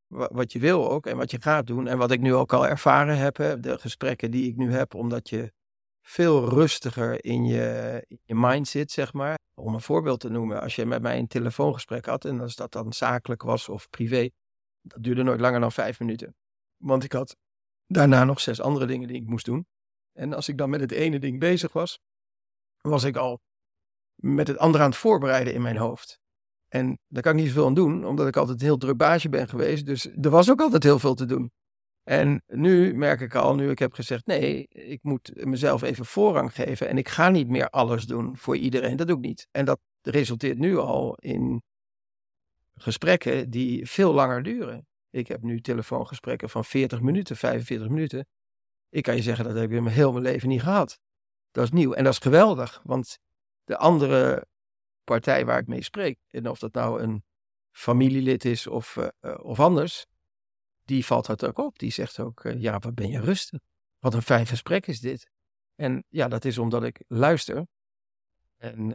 wat 0.07 0.53
je 0.53 0.59
wil 0.59 0.91
ook 0.91 1.07
en 1.07 1.17
wat 1.17 1.31
je 1.31 1.41
gaat 1.41 1.67
doen. 1.67 1.87
En 1.87 1.99
wat 1.99 2.11
ik 2.11 2.21
nu 2.21 2.35
ook 2.35 2.53
al 2.53 2.67
ervaren 2.67 3.19
heb, 3.19 3.37
hè, 3.37 3.61
de 3.61 3.79
gesprekken 3.79 4.31
die 4.31 4.49
ik 4.49 4.57
nu 4.57 4.73
heb, 4.73 4.95
omdat 4.95 5.29
je 5.29 5.53
veel 6.03 6.49
rustiger 6.49 7.25
in 7.25 7.45
je, 7.45 8.05
in 8.09 8.19
je 8.23 8.35
mind 8.35 8.69
zit, 8.69 8.91
zeg 8.91 9.13
maar. 9.13 9.39
Om 9.55 9.75
een 9.75 9.81
voorbeeld 9.81 10.21
te 10.21 10.29
noemen, 10.29 10.61
als 10.61 10.77
je 10.77 10.87
met 10.87 11.03
mij 11.03 11.19
een 11.19 11.27
telefoongesprek 11.27 12.07
had, 12.07 12.25
en 12.25 12.41
als 12.41 12.57
dat 12.57 12.73
dan 12.73 12.93
zakelijk 12.93 13.43
was 13.43 13.69
of 13.69 13.91
privé, 13.91 14.29
dat 14.81 15.03
duurde 15.03 15.23
nooit 15.23 15.41
langer 15.41 15.61
dan 15.61 15.73
vijf 15.73 16.01
minuten. 16.01 16.35
Want 16.77 17.05
ik 17.05 17.13
had 17.13 17.37
daarna 17.87 18.25
nog 18.25 18.41
zes 18.41 18.61
andere 18.61 18.87
dingen 18.87 19.09
die 19.09 19.21
ik 19.21 19.29
moest 19.29 19.45
doen. 19.45 19.67
En 20.13 20.33
als 20.33 20.49
ik 20.49 20.59
dan 20.59 20.71
met 20.71 20.81
het 20.81 20.93
ene 20.93 21.19
ding 21.19 21.41
bezig 21.41 21.73
was, 21.73 21.99
was 22.81 23.05
ik 23.05 23.17
al 23.17 23.41
met 24.15 24.49
het 24.49 24.59
andere 24.59 24.85
aan 24.85 24.91
het 24.91 24.99
voorbereiden 24.99 25.55
in 25.55 25.63
mijn 25.63 25.77
hoofd. 25.77 26.19
En 26.69 26.99
daar 27.09 27.23
kan 27.23 27.33
ik 27.33 27.39
niet 27.39 27.49
zoveel 27.49 27.67
aan 27.67 27.75
doen, 27.75 28.07
omdat 28.07 28.27
ik 28.27 28.37
altijd 28.37 28.61
een 28.61 28.67
heel 28.67 28.77
druk 28.77 28.97
baasje 28.97 29.29
ben 29.29 29.49
geweest. 29.49 29.87
Dus 29.87 30.07
er 30.07 30.31
was 30.31 30.51
ook 30.51 30.61
altijd 30.61 30.83
heel 30.83 30.99
veel 30.99 31.15
te 31.15 31.27
doen. 31.27 31.53
En 32.03 32.43
nu 32.47 32.95
merk 32.95 33.21
ik 33.21 33.35
al, 33.35 33.55
nu 33.55 33.71
ik 33.71 33.79
heb 33.79 33.93
gezegd, 33.93 34.27
nee, 34.27 34.67
ik 34.69 35.03
moet 35.03 35.45
mezelf 35.45 35.83
even 35.83 36.05
voorrang 36.05 36.55
geven. 36.55 36.89
En 36.89 36.99
ik 36.99 37.09
ga 37.09 37.29
niet 37.29 37.49
meer 37.49 37.69
alles 37.69 38.05
doen 38.05 38.37
voor 38.37 38.57
iedereen. 38.57 38.97
Dat 38.97 39.07
doe 39.07 39.17
ik 39.17 39.23
niet. 39.23 39.49
En 39.51 39.65
dat 39.65 39.81
resulteert 40.03 40.59
nu 40.59 40.77
al 40.77 41.15
in 41.15 41.63
gesprekken 42.75 43.51
die 43.51 43.87
veel 43.87 44.13
langer 44.13 44.43
duren. 44.43 44.87
Ik 45.15 45.29
heb 45.29 45.43
nu 45.43 45.61
telefoongesprekken 45.61 46.51
van 46.51 46.65
40 46.65 47.01
minuten, 47.01 47.37
45 47.37 47.89
minuten. 47.89 48.27
Ik 48.89 49.03
kan 49.03 49.17
je 49.17 49.23
zeggen, 49.23 49.45
dat 49.45 49.55
heb 49.55 49.65
ik 49.65 49.77
in 49.77 49.83
mijn 49.83 49.97
mijn 49.97 50.23
leven 50.23 50.49
niet 50.49 50.63
gehad. 50.63 50.99
Dat 51.51 51.65
is 51.65 51.71
nieuw 51.71 51.93
en 51.93 52.05
dat 52.05 52.13
is 52.13 52.19
geweldig, 52.19 52.81
want 52.85 53.19
de 53.65 53.77
andere 53.77 54.47
partij 55.05 55.45
waar 55.45 55.59
ik 55.59 55.67
mee 55.67 55.83
spreek, 55.83 56.19
en 56.31 56.49
of 56.49 56.59
dat 56.59 56.73
nou 56.73 57.03
een 57.03 57.25
familielid 57.71 58.45
is 58.45 58.67
of, 58.67 58.97
uh, 58.97 59.35
of 59.43 59.61
anders, 59.61 60.07
die 60.85 61.07
valt 61.07 61.27
dat 61.27 61.45
ook 61.45 61.59
op. 61.59 61.79
Die 61.79 61.93
zegt 61.93 62.19
ook, 62.19 62.45
uh, 62.45 62.61
ja, 62.61 62.79
wat 62.79 62.95
ben 62.95 63.09
je 63.09 63.21
rustig. 63.21 63.61
Wat 63.99 64.15
een 64.15 64.23
fijn 64.23 64.47
gesprek 64.47 64.87
is 64.87 65.01
dit. 65.01 65.31
En 65.75 66.05
ja, 66.09 66.29
dat 66.29 66.45
is 66.45 66.59
omdat 66.59 66.83
ik 66.85 67.05
luister 67.09 67.67
en 68.57 68.95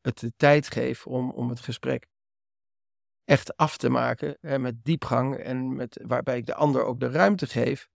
het 0.00 0.18
de 0.18 0.32
tijd 0.36 0.70
geef 0.70 1.06
om, 1.06 1.30
om 1.30 1.48
het 1.48 1.60
gesprek 1.60 2.06
echt 3.24 3.56
af 3.56 3.76
te 3.76 3.88
maken 3.88 4.36
hè, 4.40 4.58
met 4.58 4.84
diepgang 4.84 5.36
en 5.36 5.76
met, 5.76 6.00
waarbij 6.06 6.36
ik 6.36 6.46
de 6.46 6.54
ander 6.54 6.84
ook 6.84 7.00
de 7.00 7.10
ruimte 7.10 7.46
geef 7.46 7.88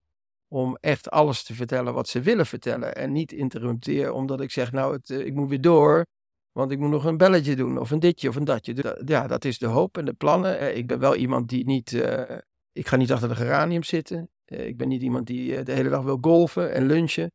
om 0.48 0.76
echt 0.80 1.10
alles 1.10 1.42
te 1.42 1.54
vertellen 1.54 1.94
wat 1.94 2.08
ze 2.08 2.20
willen 2.20 2.46
vertellen. 2.46 2.94
En 2.94 3.12
niet 3.12 3.32
interrumpteren 3.32 4.14
omdat 4.14 4.40
ik 4.40 4.50
zeg, 4.50 4.72
nou, 4.72 4.92
het, 4.92 5.10
eh, 5.10 5.18
ik 5.26 5.34
moet 5.34 5.48
weer 5.48 5.60
door. 5.60 6.06
Want 6.52 6.70
ik 6.70 6.78
moet 6.78 6.90
nog 6.90 7.04
een 7.04 7.16
belletje 7.16 7.56
doen 7.56 7.78
of 7.78 7.90
een 7.90 8.00
ditje 8.00 8.28
of 8.28 8.36
een 8.36 8.44
datje. 8.44 8.74
Dus 8.74 8.84
dat- 8.84 9.02
ja, 9.04 9.26
dat 9.26 9.44
is 9.44 9.58
de 9.58 9.66
hoop 9.66 9.98
en 9.98 10.04
de 10.04 10.12
plannen. 10.12 10.58
Eh, 10.58 10.76
Ik 10.76 10.86
ben 10.86 10.98
wel 10.98 11.16
iemand 11.16 11.48
die 11.48 11.64
niet... 11.64 11.92
eh, 11.92 12.36
ik 12.72 12.86
ga 12.86 12.96
niet 12.96 13.12
achter 13.12 13.28
de 13.28 13.34
geranium 13.36 13.82
zitten. 13.82 14.30
Eh, 14.44 14.66
Ik 14.66 14.76
ben 14.76 14.88
niet 14.88 15.02
iemand 15.02 15.26
die 15.26 15.56
eh, 15.56 15.64
de 15.64 15.72
hele 15.72 15.88
dag 15.88 16.02
wil 16.02 16.18
golfen 16.20 16.72
en 16.72 16.86
lunchen. 16.86 17.30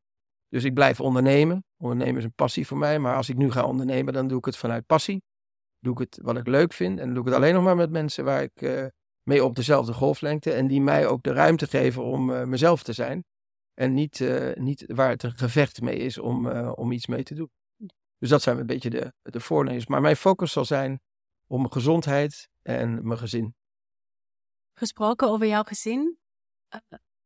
Dus 0.50 0.64
ik 0.64 0.74
blijf 0.74 1.02
ondernemen. 1.02 1.64
Ondernemen 1.78 2.18
is 2.18 2.24
een 2.24 2.34
passie 2.34 2.68
voor 2.68 2.78
mij. 2.78 3.00
Maar 3.00 3.16
als 3.16 3.30
ik 3.30 3.38
nu 3.38 3.52
ga 3.52 3.66
ondernemen, 3.66 4.14
dan 4.14 4.28
doe 4.28 4.38
ik 4.38 4.46
het 4.46 4.58
vanuit 4.58 4.86
passie. 4.86 5.22
Doe 5.86 5.94
ik 5.94 6.00
het 6.00 6.20
wat 6.22 6.38
ik 6.38 6.48
leuk 6.48 6.74
vind. 6.74 7.00
En 7.00 7.10
doe 7.10 7.20
ik 7.20 7.26
het 7.26 7.34
alleen 7.34 7.54
nog 7.54 7.64
maar 7.64 7.76
met 7.76 7.92
mensen 7.92 8.24
waar 8.26 8.42
ik 8.42 8.62
eh, 8.62 8.86
mee 9.24 9.44
op 9.44 9.56
dezelfde 9.56 9.94
golflengte. 9.94 10.54
En 10.54 10.68
die 10.68 10.82
mij 10.82 11.08
ook 11.08 11.24
de 11.24 11.34
ruimte 11.34 11.68
geven 11.68 12.04
om 12.04 12.34
eh, 12.34 12.44
mezelf 12.44 12.84
te 12.84 12.94
zijn. 12.94 13.24
En 13.74 13.94
niet, 13.94 14.22
eh, 14.22 14.56
niet 14.56 14.84
waar 14.88 15.10
het 15.10 15.24
een 15.24 15.38
gevecht 15.38 15.82
mee 15.82 15.98
is 15.98 16.18
om, 16.18 16.48
om 16.72 16.92
iets 16.92 17.08
mee 17.08 17.24
te 17.24 17.34
doen. 17.34 17.50
Dus 18.18 18.30
dat 18.30 18.42
zijn 18.42 18.58
een 18.60 18.66
beetje 18.66 18.90
de, 18.90 19.14
de 19.22 19.40
voornemens. 19.40 19.88
Maar 19.88 20.02
mijn 20.02 20.16
focus 20.16 20.52
zal 20.52 20.66
zijn 20.66 21.00
op 21.48 21.58
mijn 21.58 21.72
gezondheid 21.72 22.50
en 22.62 23.08
mijn 23.08 23.20
gezin. 23.20 23.56
Gesproken 24.74 25.28
over 25.28 25.48
jouw 25.48 25.64
gezin, 25.64 26.18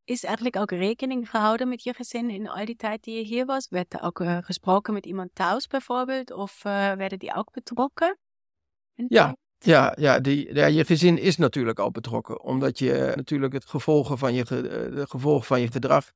is 0.03 0.23
eigenlijk 0.23 0.55
ook 0.55 0.71
rekening 0.71 1.29
gehouden 1.29 1.69
met 1.69 1.83
je 1.83 1.93
gezin 1.93 2.29
in 2.29 2.49
al 2.49 2.65
die 2.65 2.75
tijd 2.75 3.03
die 3.03 3.15
je 3.15 3.23
hier 3.23 3.45
was? 3.45 3.69
Werd 3.69 3.93
er 3.93 4.01
ook 4.01 4.23
gesproken 4.41 4.93
met 4.93 5.05
iemand 5.05 5.29
thuis 5.35 5.67
bijvoorbeeld? 5.67 6.31
Of 6.31 6.61
werden 6.63 7.19
die 7.19 7.35
ook 7.35 7.51
betrokken? 7.51 8.17
Ja. 9.07 9.35
Ja, 9.61 9.95
ja, 9.99 10.19
die, 10.19 10.53
ja, 10.53 10.65
je 10.65 10.85
gezin 10.85 11.17
is 11.17 11.37
natuurlijk 11.37 11.79
al 11.79 11.91
betrokken. 11.91 12.41
Omdat 12.41 12.79
je 12.79 13.13
natuurlijk 13.15 13.53
het 13.53 13.65
gevolgen 13.65 14.17
van 14.17 14.33
je, 14.33 14.41
eh, 14.41 14.95
de 14.95 15.05
gevolgen 15.07 15.45
van 15.45 15.61
je 15.61 15.71
gedrag 15.71 16.11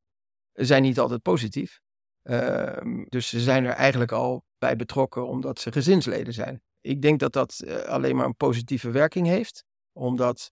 zijn 0.54 0.82
niet 0.82 1.00
altijd 1.00 1.22
positief. 1.22 1.80
Ehm, 2.22 3.04
dus 3.10 3.30
ze 3.30 3.40
zijn 3.40 3.66
er 3.66 3.74
eigenlijk 3.74 4.12
al 4.12 4.44
bij 4.58 4.76
betrokken 4.76 5.28
omdat 5.28 5.60
ze 5.60 5.72
gezinsleden 5.72 6.34
zijn. 6.34 6.62
Ik 6.82 7.02
denk 7.02 7.20
dat 7.20 7.34
dat 7.34 7.60
eh, 7.60 7.76
alleen 7.82 8.16
maar 8.16 8.26
een 8.26 8.36
positieve 8.36 8.92
werking 8.92 9.28
heeft. 9.28 9.64
Omdat 9.92 10.52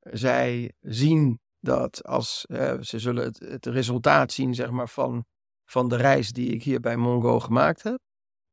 zij 0.00 0.72
zien 0.80 1.40
dat 1.60 2.04
als 2.04 2.46
eh, 2.46 2.80
ze 2.80 2.98
zullen 2.98 3.24
het, 3.24 3.38
het 3.38 3.66
resultaat 3.66 4.32
zien 4.32 4.54
zeg 4.54 4.70
maar, 4.70 4.88
van, 4.88 5.24
van 5.64 5.88
de 5.88 5.96
reis 5.96 6.32
die 6.32 6.48
ik 6.48 6.62
hier 6.62 6.80
bij 6.80 6.96
Mongo 6.96 7.40
gemaakt 7.40 7.82
heb. 7.82 7.98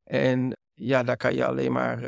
En 0.04 0.58
ja, 0.74 1.04
daar 1.04 1.17
kan 1.17 1.36
je 1.36 1.46
alleen 1.46 1.72
maar 1.72 2.00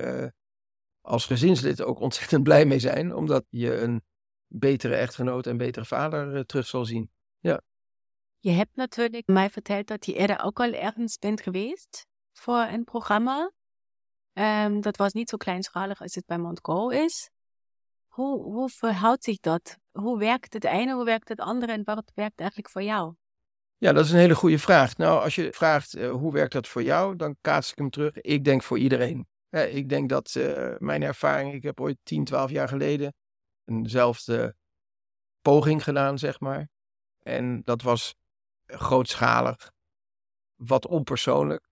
als 1.09 1.25
gezinslid 1.25 1.81
ook 1.81 1.99
ontzettend 1.99 2.43
blij 2.49 2.65
mee 2.65 2.79
zijn. 2.79 3.15
Omdat 3.15 3.45
je 3.49 3.81
een 3.81 4.03
betere 4.47 4.95
echtgenoot 4.95 5.47
en 5.47 5.57
betere 5.57 5.85
vader 5.85 6.35
eh, 6.35 6.41
terug 6.41 6.67
zal 6.67 6.85
zien. 6.85 7.11
Je 8.41 8.51
hebt 8.51 8.75
natuurlijk 8.75 9.27
mij 9.27 9.49
verteld 9.49 9.87
dat 9.87 10.05
je 10.05 10.13
eerder 10.13 10.43
ook 10.43 10.59
al 10.59 10.73
ergens 10.73 11.17
bent 11.17 11.41
geweest 11.41 12.05
voor 12.33 12.59
een 12.59 12.83
programma. 12.83 13.51
Ehm, 14.33 14.81
dat 14.81 14.97
was 14.97 15.13
niet 15.13 15.29
zo 15.29 15.37
kleinschalig 15.37 16.01
als 16.01 16.15
het 16.15 16.25
bij 16.25 16.37
Montgo 16.37 16.89
is. 16.89 17.29
Hoe, 18.07 18.43
hoe 18.43 18.69
verhoudt 18.69 19.23
zich 19.23 19.39
dat? 19.39 19.77
Hoe 19.91 20.17
werkt 20.17 20.53
het 20.53 20.63
ene, 20.63 20.93
hoe 20.93 21.05
werkt 21.05 21.29
het 21.29 21.39
andere 21.39 21.71
en 21.71 21.83
wat 21.83 22.11
werkt 22.15 22.39
eigenlijk 22.39 22.69
voor 22.69 22.83
jou? 22.83 23.13
Ja, 23.77 23.93
dat 23.93 24.05
is 24.05 24.11
een 24.11 24.17
hele 24.17 24.35
goede 24.35 24.59
vraag. 24.59 24.97
Nou, 24.97 25.23
als 25.23 25.35
je 25.35 25.53
vraagt 25.53 25.93
eh, 25.93 26.11
hoe 26.11 26.33
werkt 26.33 26.53
dat 26.53 26.67
voor 26.67 26.83
jou, 26.83 27.15
dan 27.15 27.37
kaats 27.41 27.71
ik 27.71 27.77
hem 27.77 27.89
terug. 27.89 28.15
Ik 28.15 28.43
denk 28.43 28.63
voor 28.63 28.79
iedereen. 28.79 29.27
Ik 29.49 29.89
denk 29.89 30.09
dat 30.09 30.35
eh, 30.35 30.75
mijn 30.77 31.03
ervaring, 31.03 31.53
ik 31.53 31.63
heb 31.63 31.81
ooit 31.81 31.97
10, 32.03 32.23
12 32.23 32.49
jaar 32.51 32.67
geleden 32.67 33.13
eenzelfde 33.65 34.55
poging 35.41 35.83
gedaan, 35.83 36.17
zeg 36.19 36.39
maar. 36.39 36.69
En 37.19 37.61
dat 37.63 37.81
was 37.81 38.15
grootschalig, 38.65 39.71
wat 40.55 40.87
onpersoonlijk. 40.87 41.67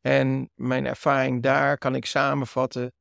En 0.00 0.50
mijn 0.54 0.86
ervaring 0.86 1.42
daar 1.42 1.78
kan 1.78 1.94
ik 1.94 2.06
samenvatten 2.06 2.92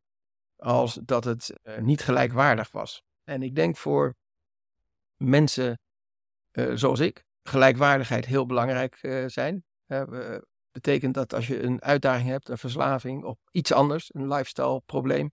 als 0.56 0.94
dat 1.04 1.24
het 1.24 1.54
eh, 1.62 1.78
niet 1.78 2.02
gelijkwaardig 2.02 2.72
was. 2.72 3.02
En 3.24 3.44
ik 3.44 3.56
denk 3.56 3.78
voor 3.78 4.16
mensen 5.16 5.80
eh, 6.52 6.72
zoals 6.74 7.00
ik, 7.00 7.24
gelijkwaardigheid 7.44 8.26
heel 8.26 8.46
belangrijk 8.46 8.96
zijn. 9.28 9.64
We- 9.86 10.48
betekent 10.76 11.14
dat 11.14 11.34
als 11.34 11.48
je 11.48 11.64
een 11.64 11.82
uitdaging 11.82 12.30
hebt, 12.30 12.50
een 12.50 12.58
verslaving 12.58 13.24
of 13.24 13.38
iets 13.52 13.72
anders, 13.72 14.10
een 14.14 14.28
lifestyle 14.28 14.82
probleem, 14.86 15.32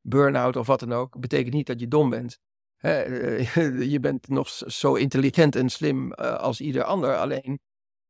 burn-out 0.00 0.56
of 0.56 0.66
wat 0.66 0.80
dan 0.80 0.92
ook, 0.92 1.20
betekent 1.20 1.54
niet 1.54 1.66
dat 1.66 1.80
je 1.80 1.88
dom 1.88 2.10
bent. 2.10 2.38
Eh, 2.76 3.54
je 3.92 4.00
bent 4.00 4.28
nog 4.28 4.48
zo 4.48 4.94
intelligent 4.94 5.56
en 5.56 5.68
slim 5.70 6.12
eh, 6.12 6.34
als 6.34 6.60
ieder 6.60 6.84
ander, 6.84 7.16
alleen 7.16 7.60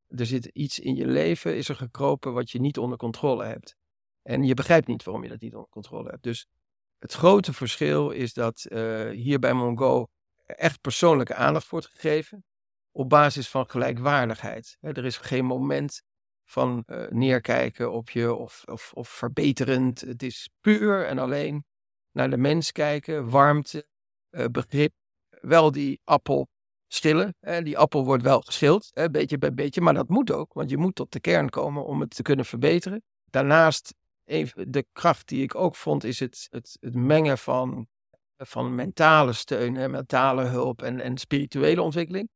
er 0.06 0.26
zit 0.26 0.44
iets 0.44 0.78
in 0.78 0.96
je 0.96 1.06
leven, 1.06 1.56
is 1.56 1.68
er 1.68 1.76
gekropen 1.76 2.32
wat 2.32 2.50
je 2.50 2.60
niet 2.60 2.78
onder 2.78 2.98
controle 2.98 3.44
hebt. 3.44 3.76
En 4.22 4.44
je 4.44 4.54
begrijpt 4.54 4.86
niet 4.86 5.04
waarom 5.04 5.22
je 5.22 5.28
dat 5.28 5.40
niet 5.40 5.54
onder 5.54 5.70
controle 5.70 6.10
hebt. 6.10 6.22
Dus 6.22 6.46
het 6.98 7.12
grote 7.12 7.52
verschil 7.52 8.10
is 8.10 8.32
dat 8.32 8.64
eh, 8.64 9.08
hier 9.08 9.38
bij 9.38 9.52
Mongo 9.52 10.06
echt 10.46 10.80
persoonlijke 10.80 11.34
aandacht 11.34 11.68
wordt 11.68 11.86
gegeven 11.86 12.44
op 12.90 13.08
basis 13.08 13.48
van 13.48 13.70
gelijkwaardigheid. 13.70 14.76
Er 14.80 15.04
is 15.04 15.16
geen 15.16 15.44
moment 15.44 16.02
van 16.52 16.82
eh, 16.86 17.06
neerkijken 17.08 17.92
op 17.92 18.10
je 18.10 18.34
of, 18.34 18.62
of, 18.64 18.92
of 18.94 19.08
verbeterend. 19.08 20.00
Het 20.00 20.22
is 20.22 20.48
puur 20.60 21.06
en 21.06 21.18
alleen 21.18 21.64
naar 22.10 22.30
de 22.30 22.36
mens 22.36 22.72
kijken, 22.72 23.30
warmte, 23.30 23.86
eh, 24.30 24.44
begrip. 24.46 24.92
Wel 25.40 25.70
die 25.70 26.00
appel 26.04 26.48
schillen. 26.86 27.34
Hè, 27.40 27.62
die 27.62 27.78
appel 27.78 28.04
wordt 28.04 28.22
wel 28.22 28.40
geschild, 28.40 28.90
hè, 28.92 29.10
beetje 29.10 29.38
bij 29.38 29.54
beetje, 29.54 29.80
maar 29.80 29.94
dat 29.94 30.08
moet 30.08 30.30
ook, 30.30 30.52
want 30.52 30.70
je 30.70 30.76
moet 30.76 30.94
tot 30.94 31.12
de 31.12 31.20
kern 31.20 31.50
komen 31.50 31.84
om 31.84 32.00
het 32.00 32.10
te 32.10 32.22
kunnen 32.22 32.44
verbeteren. 32.44 33.02
Daarnaast, 33.30 33.94
de 34.54 34.86
kracht 34.92 35.28
die 35.28 35.42
ik 35.42 35.54
ook 35.54 35.76
vond, 35.76 36.04
is 36.04 36.20
het, 36.20 36.46
het, 36.50 36.76
het 36.80 36.94
mengen 36.94 37.38
van, 37.38 37.86
van 38.36 38.74
mentale 38.74 39.32
steun, 39.32 39.74
hè, 39.74 39.88
mentale 39.88 40.44
hulp 40.44 40.82
en, 40.82 41.00
en 41.00 41.18
spirituele 41.18 41.82
ontwikkeling 41.82 42.28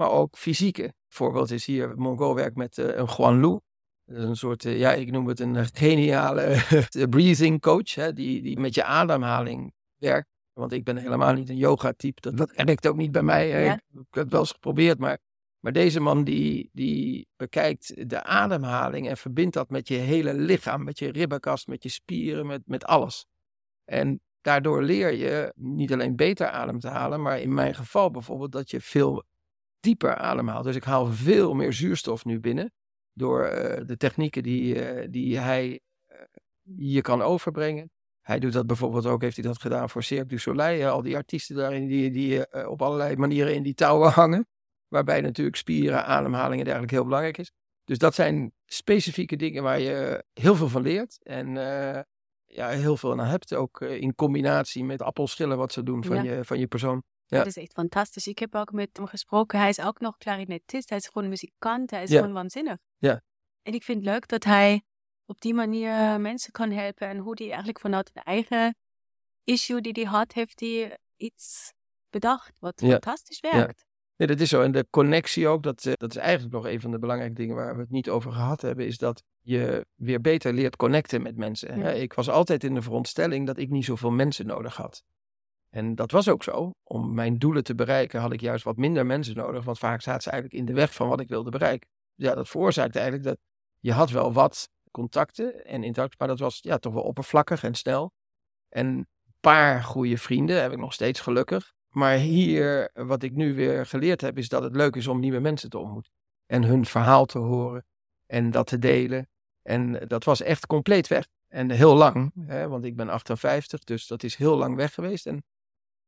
maar 0.00 0.10
ook 0.10 0.36
fysieke. 0.36 0.94
Voorbeeld 1.08 1.50
is 1.50 1.66
hier, 1.66 1.94
Mongo 1.96 2.34
werkt 2.34 2.56
met 2.56 2.78
eh, 2.78 2.96
een 2.96 3.08
Juan 3.16 3.40
Lu. 3.40 3.58
Dat 4.04 4.16
is 4.16 4.24
een 4.24 4.36
soort, 4.36 4.64
eh, 4.64 4.78
ja, 4.78 4.92
ik 4.92 5.10
noem 5.10 5.26
het 5.26 5.40
een 5.40 5.66
geniale 5.66 6.40
eh, 6.90 7.08
breathing 7.08 7.60
coach, 7.60 7.94
hè, 7.94 8.12
die, 8.12 8.42
die 8.42 8.58
met 8.58 8.74
je 8.74 8.84
ademhaling 8.84 9.72
werkt. 9.96 10.28
Want 10.52 10.72
ik 10.72 10.84
ben 10.84 10.96
helemaal 10.96 11.32
niet 11.32 11.48
een 11.48 11.56
yoga-type, 11.56 12.20
dat, 12.20 12.36
dat 12.36 12.52
werkt 12.54 12.86
ook 12.86 12.96
niet 12.96 13.12
bij 13.12 13.22
mij. 13.22 13.48
Ja. 13.48 13.74
Ik 13.74 13.80
heb 14.10 14.22
het 14.22 14.30
wel 14.30 14.40
eens 14.40 14.52
geprobeerd, 14.52 14.98
maar, 14.98 15.18
maar 15.58 15.72
deze 15.72 16.00
man 16.00 16.24
die, 16.24 16.70
die 16.72 17.28
bekijkt 17.36 18.10
de 18.10 18.22
ademhaling 18.22 19.08
en 19.08 19.16
verbindt 19.16 19.54
dat 19.54 19.70
met 19.70 19.88
je 19.88 19.94
hele 19.94 20.34
lichaam, 20.34 20.84
met 20.84 20.98
je 20.98 21.12
ribbenkast, 21.12 21.66
met 21.66 21.82
je 21.82 21.88
spieren, 21.88 22.46
met, 22.46 22.62
met 22.64 22.84
alles. 22.84 23.26
En 23.84 24.20
daardoor 24.40 24.82
leer 24.82 25.14
je 25.14 25.52
niet 25.56 25.92
alleen 25.92 26.16
beter 26.16 26.48
adem 26.48 26.78
te 26.78 26.88
halen, 26.88 27.22
maar 27.22 27.40
in 27.40 27.54
mijn 27.54 27.74
geval 27.74 28.10
bijvoorbeeld 28.10 28.52
dat 28.52 28.70
je 28.70 28.80
veel 28.80 29.24
dieper 29.80 30.14
ademhaalt. 30.14 30.64
Dus 30.64 30.76
ik 30.76 30.84
haal 30.84 31.06
veel 31.06 31.54
meer 31.54 31.72
zuurstof 31.72 32.24
nu 32.24 32.40
binnen 32.40 32.72
door 33.12 33.44
eh, 33.44 33.86
de 33.86 33.96
technieken 33.96 34.42
die, 34.42 34.84
eh, 34.84 35.06
die 35.10 35.38
hij 35.38 35.80
eh, 36.06 36.16
je 36.76 37.00
kan 37.00 37.22
overbrengen. 37.22 37.90
Hij 38.20 38.38
doet 38.38 38.52
dat 38.52 38.66
bijvoorbeeld 38.66 39.06
ook, 39.06 39.22
heeft 39.22 39.36
hij 39.36 39.44
dat 39.44 39.60
gedaan 39.60 39.90
voor 39.90 40.02
Cirque 40.02 40.26
du 40.26 40.38
Soleil. 40.38 40.90
al 40.90 41.02
die 41.02 41.16
artiesten 41.16 41.56
daarin 41.56 41.86
die, 41.86 42.10
die 42.10 42.66
op 42.68 42.82
allerlei 42.82 43.16
manieren 43.16 43.54
in 43.54 43.62
die 43.62 43.74
touwen 43.74 44.10
hangen. 44.20 44.46
Waarbij 44.88 45.20
natuurlijk 45.20 45.56
spieren, 45.56 46.04
ademhaling 46.04 46.58
en 46.58 46.64
dergelijke 46.64 46.94
heel 46.94 47.04
belangrijk 47.04 47.38
is. 47.38 47.52
Dus 47.84 47.98
dat 47.98 48.14
zijn 48.14 48.52
specifieke 48.66 49.36
dingen 49.36 49.62
waar 49.62 49.80
je 49.80 50.24
heel 50.32 50.54
veel 50.54 50.68
van 50.68 50.82
leert. 50.82 51.18
En 51.22 51.54
ja, 52.44 52.68
heel 52.68 52.96
veel 52.96 53.12
aan 53.12 53.26
hebt. 53.26 53.54
Ook 53.54 53.80
in 53.80 54.14
combinatie 54.14 54.84
met 54.84 55.02
appelschillen 55.02 55.56
wat 55.56 55.72
ze 55.72 55.82
doen 55.82 56.04
van, 56.04 56.24
Ja. 56.24 56.32
je, 56.32 56.44
van 56.44 56.58
je 56.58 56.66
persoon. 56.66 57.02
Ja. 57.30 57.38
Dat 57.38 57.46
is 57.46 57.56
echt 57.56 57.72
fantastisch. 57.72 58.26
Ik 58.26 58.38
heb 58.38 58.54
ook 58.54 58.72
met 58.72 58.88
hem 58.92 59.06
gesproken. 59.06 59.58
Hij 59.58 59.68
is 59.68 59.80
ook 59.80 60.00
nog 60.00 60.16
klarinetist. 60.16 60.88
Hij 60.88 60.98
is 60.98 61.06
gewoon 61.08 61.28
muzikant. 61.28 61.90
Hij 61.90 62.02
is 62.02 62.10
Ja. 62.10 62.18
gewoon 62.18 62.32
waanzinnig. 62.34 62.76
Ja. 62.98 63.22
En 63.62 63.72
ik 63.72 63.82
vind 63.82 63.98
het 63.98 64.06
leuk 64.06 64.28
dat 64.28 64.44
hij 64.44 64.82
op 65.26 65.40
die 65.40 65.54
manier 65.54 66.20
mensen 66.20 66.52
kan 66.52 66.70
helpen. 66.70 67.08
En 67.08 67.18
hoe 67.18 67.32
hij 67.36 67.46
eigenlijk 67.46 67.80
vanuit 67.80 68.10
een 68.14 68.22
eigen 68.22 68.74
issue 69.44 69.80
die 69.80 69.92
hij 69.92 70.04
had, 70.04 70.32
heeft 70.32 70.60
hij 70.60 70.98
iets 71.16 71.72
bedacht. 72.10 72.56
Wat 72.58 72.80
Ja. 72.80 72.88
fantastisch 72.90 73.40
werkt. 73.40 73.84
Nee, 74.16 74.28
dat 74.28 74.40
is 74.40 74.48
zo. 74.48 74.62
En 74.62 74.72
de 74.72 74.86
connectie 74.90 75.48
ook, 75.48 75.62
dat, 75.62 75.84
eh, 75.84 75.92
dat 75.96 76.10
is 76.10 76.16
eigenlijk 76.16 76.54
nog 76.54 76.66
een 76.66 76.80
van 76.80 76.90
de 76.90 76.98
belangrijke 76.98 77.34
dingen 77.34 77.56
waar 77.56 77.74
we 77.74 77.80
het 77.80 77.90
niet 77.90 78.08
over 78.08 78.32
gehad 78.32 78.60
hebben, 78.62 78.86
is 78.86 78.98
dat 78.98 79.22
je 79.40 79.86
weer 79.94 80.20
beter 80.20 80.52
leert 80.52 80.76
connecten 80.76 81.22
met 81.22 81.36
mensen. 81.36 81.78
Ja. 81.78 81.90
Ik 81.90 82.12
was 82.12 82.28
altijd 82.28 82.64
in 82.64 82.74
de 82.74 82.82
veronderstelling 82.82 83.46
dat 83.46 83.58
ik 83.58 83.70
niet 83.70 83.84
zoveel 83.84 84.10
mensen 84.10 84.46
nodig 84.46 84.76
had. 84.76 85.02
En 85.70 85.94
dat 85.94 86.10
was 86.10 86.28
ook 86.28 86.42
zo. 86.42 86.70
Om 86.84 87.14
mijn 87.14 87.38
doelen 87.38 87.64
te 87.64 87.74
bereiken 87.74 88.20
had 88.20 88.32
ik 88.32 88.40
juist 88.40 88.64
wat 88.64 88.76
minder 88.76 89.06
mensen 89.06 89.36
nodig, 89.36 89.64
want 89.64 89.78
vaak 89.78 90.02
zaten 90.02 90.22
ze 90.22 90.30
eigenlijk 90.30 90.60
in 90.60 90.66
de 90.66 90.80
weg 90.80 90.94
van 90.94 91.08
wat 91.08 91.20
ik 91.20 91.28
wilde 91.28 91.50
bereiken. 91.50 91.88
Ja, 92.14 92.34
dat 92.34 92.48
veroorzaakte 92.48 92.98
eigenlijk 92.98 93.28
dat 93.28 93.38
je 93.78 93.92
had 93.92 94.10
wel 94.10 94.32
wat 94.32 94.68
contacten 94.90 95.64
en 95.64 95.84
interactie, 95.84 96.18
maar 96.18 96.28
dat 96.28 96.38
was 96.38 96.58
ja, 96.60 96.78
toch 96.78 96.92
wel 96.92 97.02
oppervlakkig 97.02 97.62
en 97.62 97.74
snel. 97.74 98.12
En 98.68 98.86
een 98.86 99.06
paar 99.40 99.82
goede 99.82 100.18
vrienden 100.18 100.62
heb 100.62 100.72
ik 100.72 100.78
nog 100.78 100.92
steeds 100.92 101.20
gelukkig. 101.20 101.72
Maar 101.88 102.16
hier, 102.16 102.90
wat 102.92 103.22
ik 103.22 103.32
nu 103.32 103.54
weer 103.54 103.86
geleerd 103.86 104.20
heb, 104.20 104.38
is 104.38 104.48
dat 104.48 104.62
het 104.62 104.76
leuk 104.76 104.96
is 104.96 105.06
om 105.06 105.20
nieuwe 105.20 105.40
mensen 105.40 105.70
te 105.70 105.78
ontmoeten. 105.78 106.12
En 106.46 106.62
hun 106.62 106.84
verhaal 106.84 107.26
te 107.26 107.38
horen 107.38 107.84
en 108.26 108.50
dat 108.50 108.66
te 108.66 108.78
delen. 108.78 109.28
En 109.62 110.08
dat 110.08 110.24
was 110.24 110.40
echt 110.40 110.66
compleet 110.66 111.08
weg. 111.08 111.26
En 111.48 111.70
heel 111.70 111.94
lang, 111.94 112.32
hè, 112.46 112.68
want 112.68 112.84
ik 112.84 112.96
ben 112.96 113.08
58, 113.08 113.84
dus 113.84 114.06
dat 114.06 114.22
is 114.22 114.36
heel 114.36 114.56
lang 114.56 114.76
weg 114.76 114.94
geweest. 114.94 115.26
En 115.26 115.42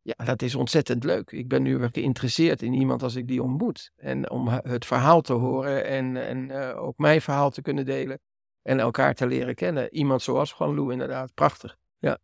ja, 0.03 0.25
dat 0.25 0.43
is 0.43 0.55
ontzettend 0.55 1.05
leuk. 1.05 1.31
Ik 1.31 1.49
ben 1.49 1.63
nu 1.63 1.79
weer 1.79 1.89
geïnteresseerd 1.93 2.63
in 2.63 2.73
iemand 2.73 3.03
als 3.03 3.15
ik 3.15 3.29
die 3.29 3.43
ontmoet. 3.43 3.91
En 3.97 4.31
om 4.31 4.49
het 4.49 4.87
verhaal 4.87 5.21
te 5.21 5.33
horen 5.33 5.85
en, 5.85 6.17
en 6.27 6.49
uh, 6.49 6.83
ook 6.83 6.99
mijn 6.99 7.21
verhaal 7.21 7.51
te 7.51 7.63
kunnen 7.63 7.85
delen. 7.85 8.21
En 8.63 8.81
elkaar 8.81 9.15
te 9.15 9.27
leren 9.27 9.55
kennen. 9.55 9.95
Iemand 9.95 10.23
zoals 10.23 10.55
Juan 10.59 10.75
Lou, 10.75 10.93
inderdaad. 10.93 11.35
Prachtig. 11.35 11.77
Ja. 11.99 12.19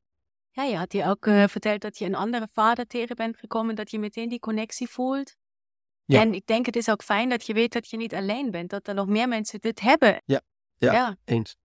Ja, 0.51 0.63
je 0.63 0.77
had 0.77 0.93
je 0.93 1.05
ook 1.05 1.27
uh, 1.27 1.47
verteld 1.47 1.81
dat 1.81 1.99
je 1.99 2.05
een 2.05 2.15
andere 2.15 2.49
vader 2.53 2.87
tegen 2.87 3.17
bent 3.17 3.37
gekomen. 3.37 3.75
Dat 3.75 3.91
je 3.91 3.99
meteen 3.99 4.29
die 4.29 4.39
connectie 4.39 4.89
voelt. 4.89 5.37
Ja. 6.05 6.21
En 6.21 6.35
ik 6.35 6.47
denk 6.47 6.67
het 6.67 6.77
is 6.77 6.91
ook 6.91 7.03
fijn 7.03 7.29
dat 7.29 7.47
je 7.47 7.53
weet 7.53 7.73
dat 7.73 7.91
je 7.91 7.97
niet 7.97 8.15
alleen 8.15 8.51
bent. 8.51 8.71
Dat 8.71 8.89
er 8.89 8.95
nog 8.95 9.07
meer 9.07 9.29
mensen 9.29 9.61
dit 9.61 9.81
hebben. 9.81 10.23
Ja, 10.25 10.41
ja, 10.77 10.93
ja. 10.93 11.17
eens. 11.25 11.57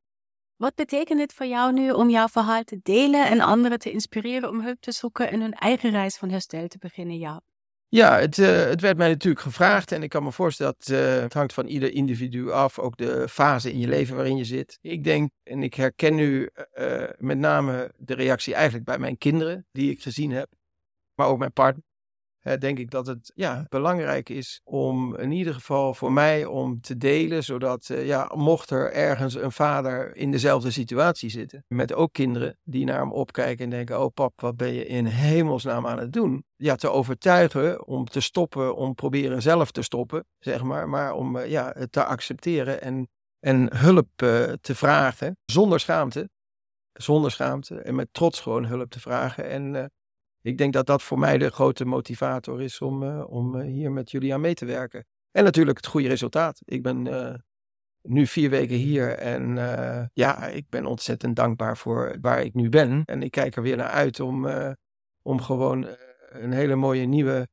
Wat 0.58 0.76
betekent 0.76 1.20
het 1.20 1.34
voor 1.34 1.46
jou 1.46 1.74
nu 1.74 1.92
om 1.92 2.10
jouw 2.10 2.28
verhaal 2.28 2.64
te 2.64 2.80
delen 2.84 3.28
en 3.28 3.42
anderen 3.42 3.80
te 3.80 3.92
inspireren 3.92 4.50
om 4.50 4.62
hulp 4.62 4.80
te 4.80 4.92
zoeken 4.92 5.32
en 5.32 5.42
hun 5.42 5.54
eigen 5.54 5.92
reis 5.92 6.18
van 6.18 6.30
herstel 6.30 6.68
te 6.68 6.78
beginnen, 6.78 7.18
Ja. 7.18 7.42
Ja, 7.94 8.20
het, 8.20 8.38
uh, 8.38 8.48
het 8.48 8.82
werd 8.82 8.98
mij 8.98 9.08
natuurlijk 9.08 9.44
gevraagd 9.44 9.92
en 9.92 10.04
ik 10.04 10.10
kan 10.10 10.24
me 10.24 10.32
voorstellen 10.32 10.76
dat 10.78 10.98
uh, 10.98 11.22
het 11.22 11.34
hangt 11.34 11.54
van 11.54 11.66
ieder 11.68 11.94
individu 11.94 12.52
af, 12.52 12.80
ook 12.80 12.98
de 12.98 13.30
fase 13.30 13.72
in 13.72 13.80
je 13.80 13.88
leven 13.88 14.16
waarin 14.16 14.38
je 14.38 14.46
zit. 14.46 14.78
Ik 14.82 15.04
denk, 15.04 15.32
en 15.44 15.64
ik 15.64 15.74
herken 15.74 16.16
nu 16.16 16.50
uh, 16.74 17.04
met 17.18 17.38
name 17.38 17.94
de 17.98 18.14
reactie 18.14 18.54
eigenlijk 18.54 18.86
bij 18.86 19.00
mijn 19.00 19.18
kinderen 19.18 19.68
die 19.72 19.92
ik 19.92 20.02
gezien 20.02 20.32
heb, 20.32 20.50
maar 21.16 21.28
ook 21.28 21.38
mijn 21.38 21.54
partner 21.54 21.84
denk 22.60 22.80
ik 22.80 22.92
dat 22.92 23.08
het 23.08 23.32
ja, 23.36 23.66
belangrijk 23.70 24.30
is 24.30 24.62
om 24.64 25.16
in 25.16 25.32
ieder 25.32 25.54
geval 25.54 25.94
voor 25.94 26.12
mij 26.12 26.46
om 26.46 26.82
te 26.82 26.98
delen, 26.98 27.44
zodat 27.44 27.90
uh, 27.92 28.06
ja, 28.06 28.32
mocht 28.36 28.70
er 28.70 28.92
ergens 28.92 29.36
een 29.36 29.52
vader 29.52 30.16
in 30.16 30.32
dezelfde 30.32 30.72
situatie 30.72 31.30
zitten, 31.30 31.66
met 31.68 31.94
ook 31.94 32.14
kinderen 32.14 32.58
die 32.64 32.86
naar 32.86 33.00
hem 33.00 33.12
opkijken 33.12 33.64
en 33.64 33.70
denken, 33.70 34.02
oh 34.02 34.14
pap, 34.14 34.42
wat 34.42 34.58
ben 34.58 34.74
je 34.74 34.86
in 34.86 35.06
hemelsnaam 35.06 35.88
aan 35.88 36.00
het 36.00 36.14
doen? 36.14 36.46
Ja, 36.56 36.76
te 36.76 36.90
overtuigen 36.90 37.88
om 37.88 38.06
te 38.06 38.22
stoppen, 38.22 38.76
om 38.76 38.96
proberen 38.96 39.42
zelf 39.42 39.72
te 39.72 39.82
stoppen, 39.82 40.26
zeg 40.40 40.64
maar, 40.64 40.90
maar 40.90 41.14
om 41.14 41.36
uh, 41.36 41.50
ja, 41.50 41.74
het 41.78 41.92
te 41.92 42.04
accepteren 42.04 42.82
en, 42.82 43.08
en 43.40 43.78
hulp 43.78 44.22
uh, 44.24 44.54
te 44.62 44.76
vragen, 44.76 45.38
zonder 45.46 45.80
schaamte, 45.80 46.30
zonder 46.94 47.32
schaamte 47.32 47.82
en 47.82 47.96
met 47.96 48.08
trots 48.12 48.40
gewoon 48.40 48.66
hulp 48.66 48.90
te 48.90 49.00
vragen 49.00 49.50
en 49.50 49.92
ik 50.44 50.58
denk 50.58 50.74
dat 50.74 50.86
dat 50.86 51.04
voor 51.04 51.20
mij 51.20 51.38
de 51.38 51.50
grote 51.50 51.86
motivator 51.86 52.62
is 52.62 52.82
om, 52.82 53.04
uh, 53.04 53.24
om 53.30 53.56
uh, 53.56 53.66
hier 53.66 53.92
met 53.92 54.12
jullie 54.12 54.34
aan 54.34 54.42
mee 54.42 54.54
te 54.54 54.66
werken. 54.66 55.06
En 55.32 55.44
natuurlijk 55.44 55.78
het 55.78 55.88
goede 55.88 56.08
resultaat. 56.08 56.62
Ik 56.66 56.84
ben 56.84 57.06
uh, 57.06 57.34
nu 58.02 58.28
vier 58.28 58.50
weken 58.50 58.76
hier 58.76 59.18
en 59.18 59.56
ja, 60.14 60.48
ik 60.48 60.66
ben 60.70 60.86
ontzettend 60.86 61.36
dankbaar 61.36 61.78
voor 61.78 62.18
waar 62.22 62.42
ik 62.42 62.54
nu 62.54 62.70
ben. 62.70 63.02
En 63.06 63.24
ik 63.24 63.32
kijk 63.32 63.56
er 63.56 63.62
weer 63.62 63.78
naar 63.78 63.90
uit 63.90 64.20
om, 64.20 64.48
om 65.22 65.42
gewoon 65.42 65.88
een 66.30 66.52
hele 66.52 66.76
mooie 66.76 67.06
nieuwe 67.06 67.48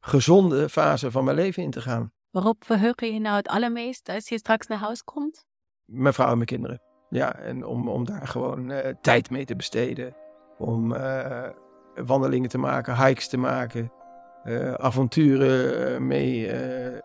gezonde 0.00 0.68
fase 0.68 1.10
van 1.10 1.24
mijn 1.24 1.36
leven 1.36 1.62
in 1.62 1.70
te 1.70 1.80
gaan. 1.80 2.12
Waarop 2.30 2.64
verheug 2.64 3.00
je 3.00 3.12
je 3.12 3.20
nou 3.20 3.36
het 3.36 3.48
allermeest 3.48 4.08
als 4.08 4.28
je 4.28 4.38
straks 4.38 4.66
naar 4.66 4.78
huis 4.78 5.02
komt? 5.02 5.46
Mijn 5.84 6.14
vrouw 6.14 6.30
en 6.30 6.34
mijn 6.34 6.46
kinderen. 6.46 6.80
Ja, 7.08 7.34
en 7.34 7.64
om, 7.64 7.88
om 7.88 8.04
daar 8.04 8.26
gewoon 8.26 8.72
tijd 9.00 9.30
mee 9.30 9.44
te 9.44 9.56
besteden. 9.56 10.16
Om 10.58 10.92
wandelingen 11.94 12.48
te 12.48 12.58
maken, 12.58 13.06
hikes 13.06 13.28
te 13.28 13.36
maken, 13.36 13.92
uh, 14.44 14.72
avonturen 14.72 15.92
uh, 15.92 15.98
mee 15.98 16.46
uh, 16.46 16.98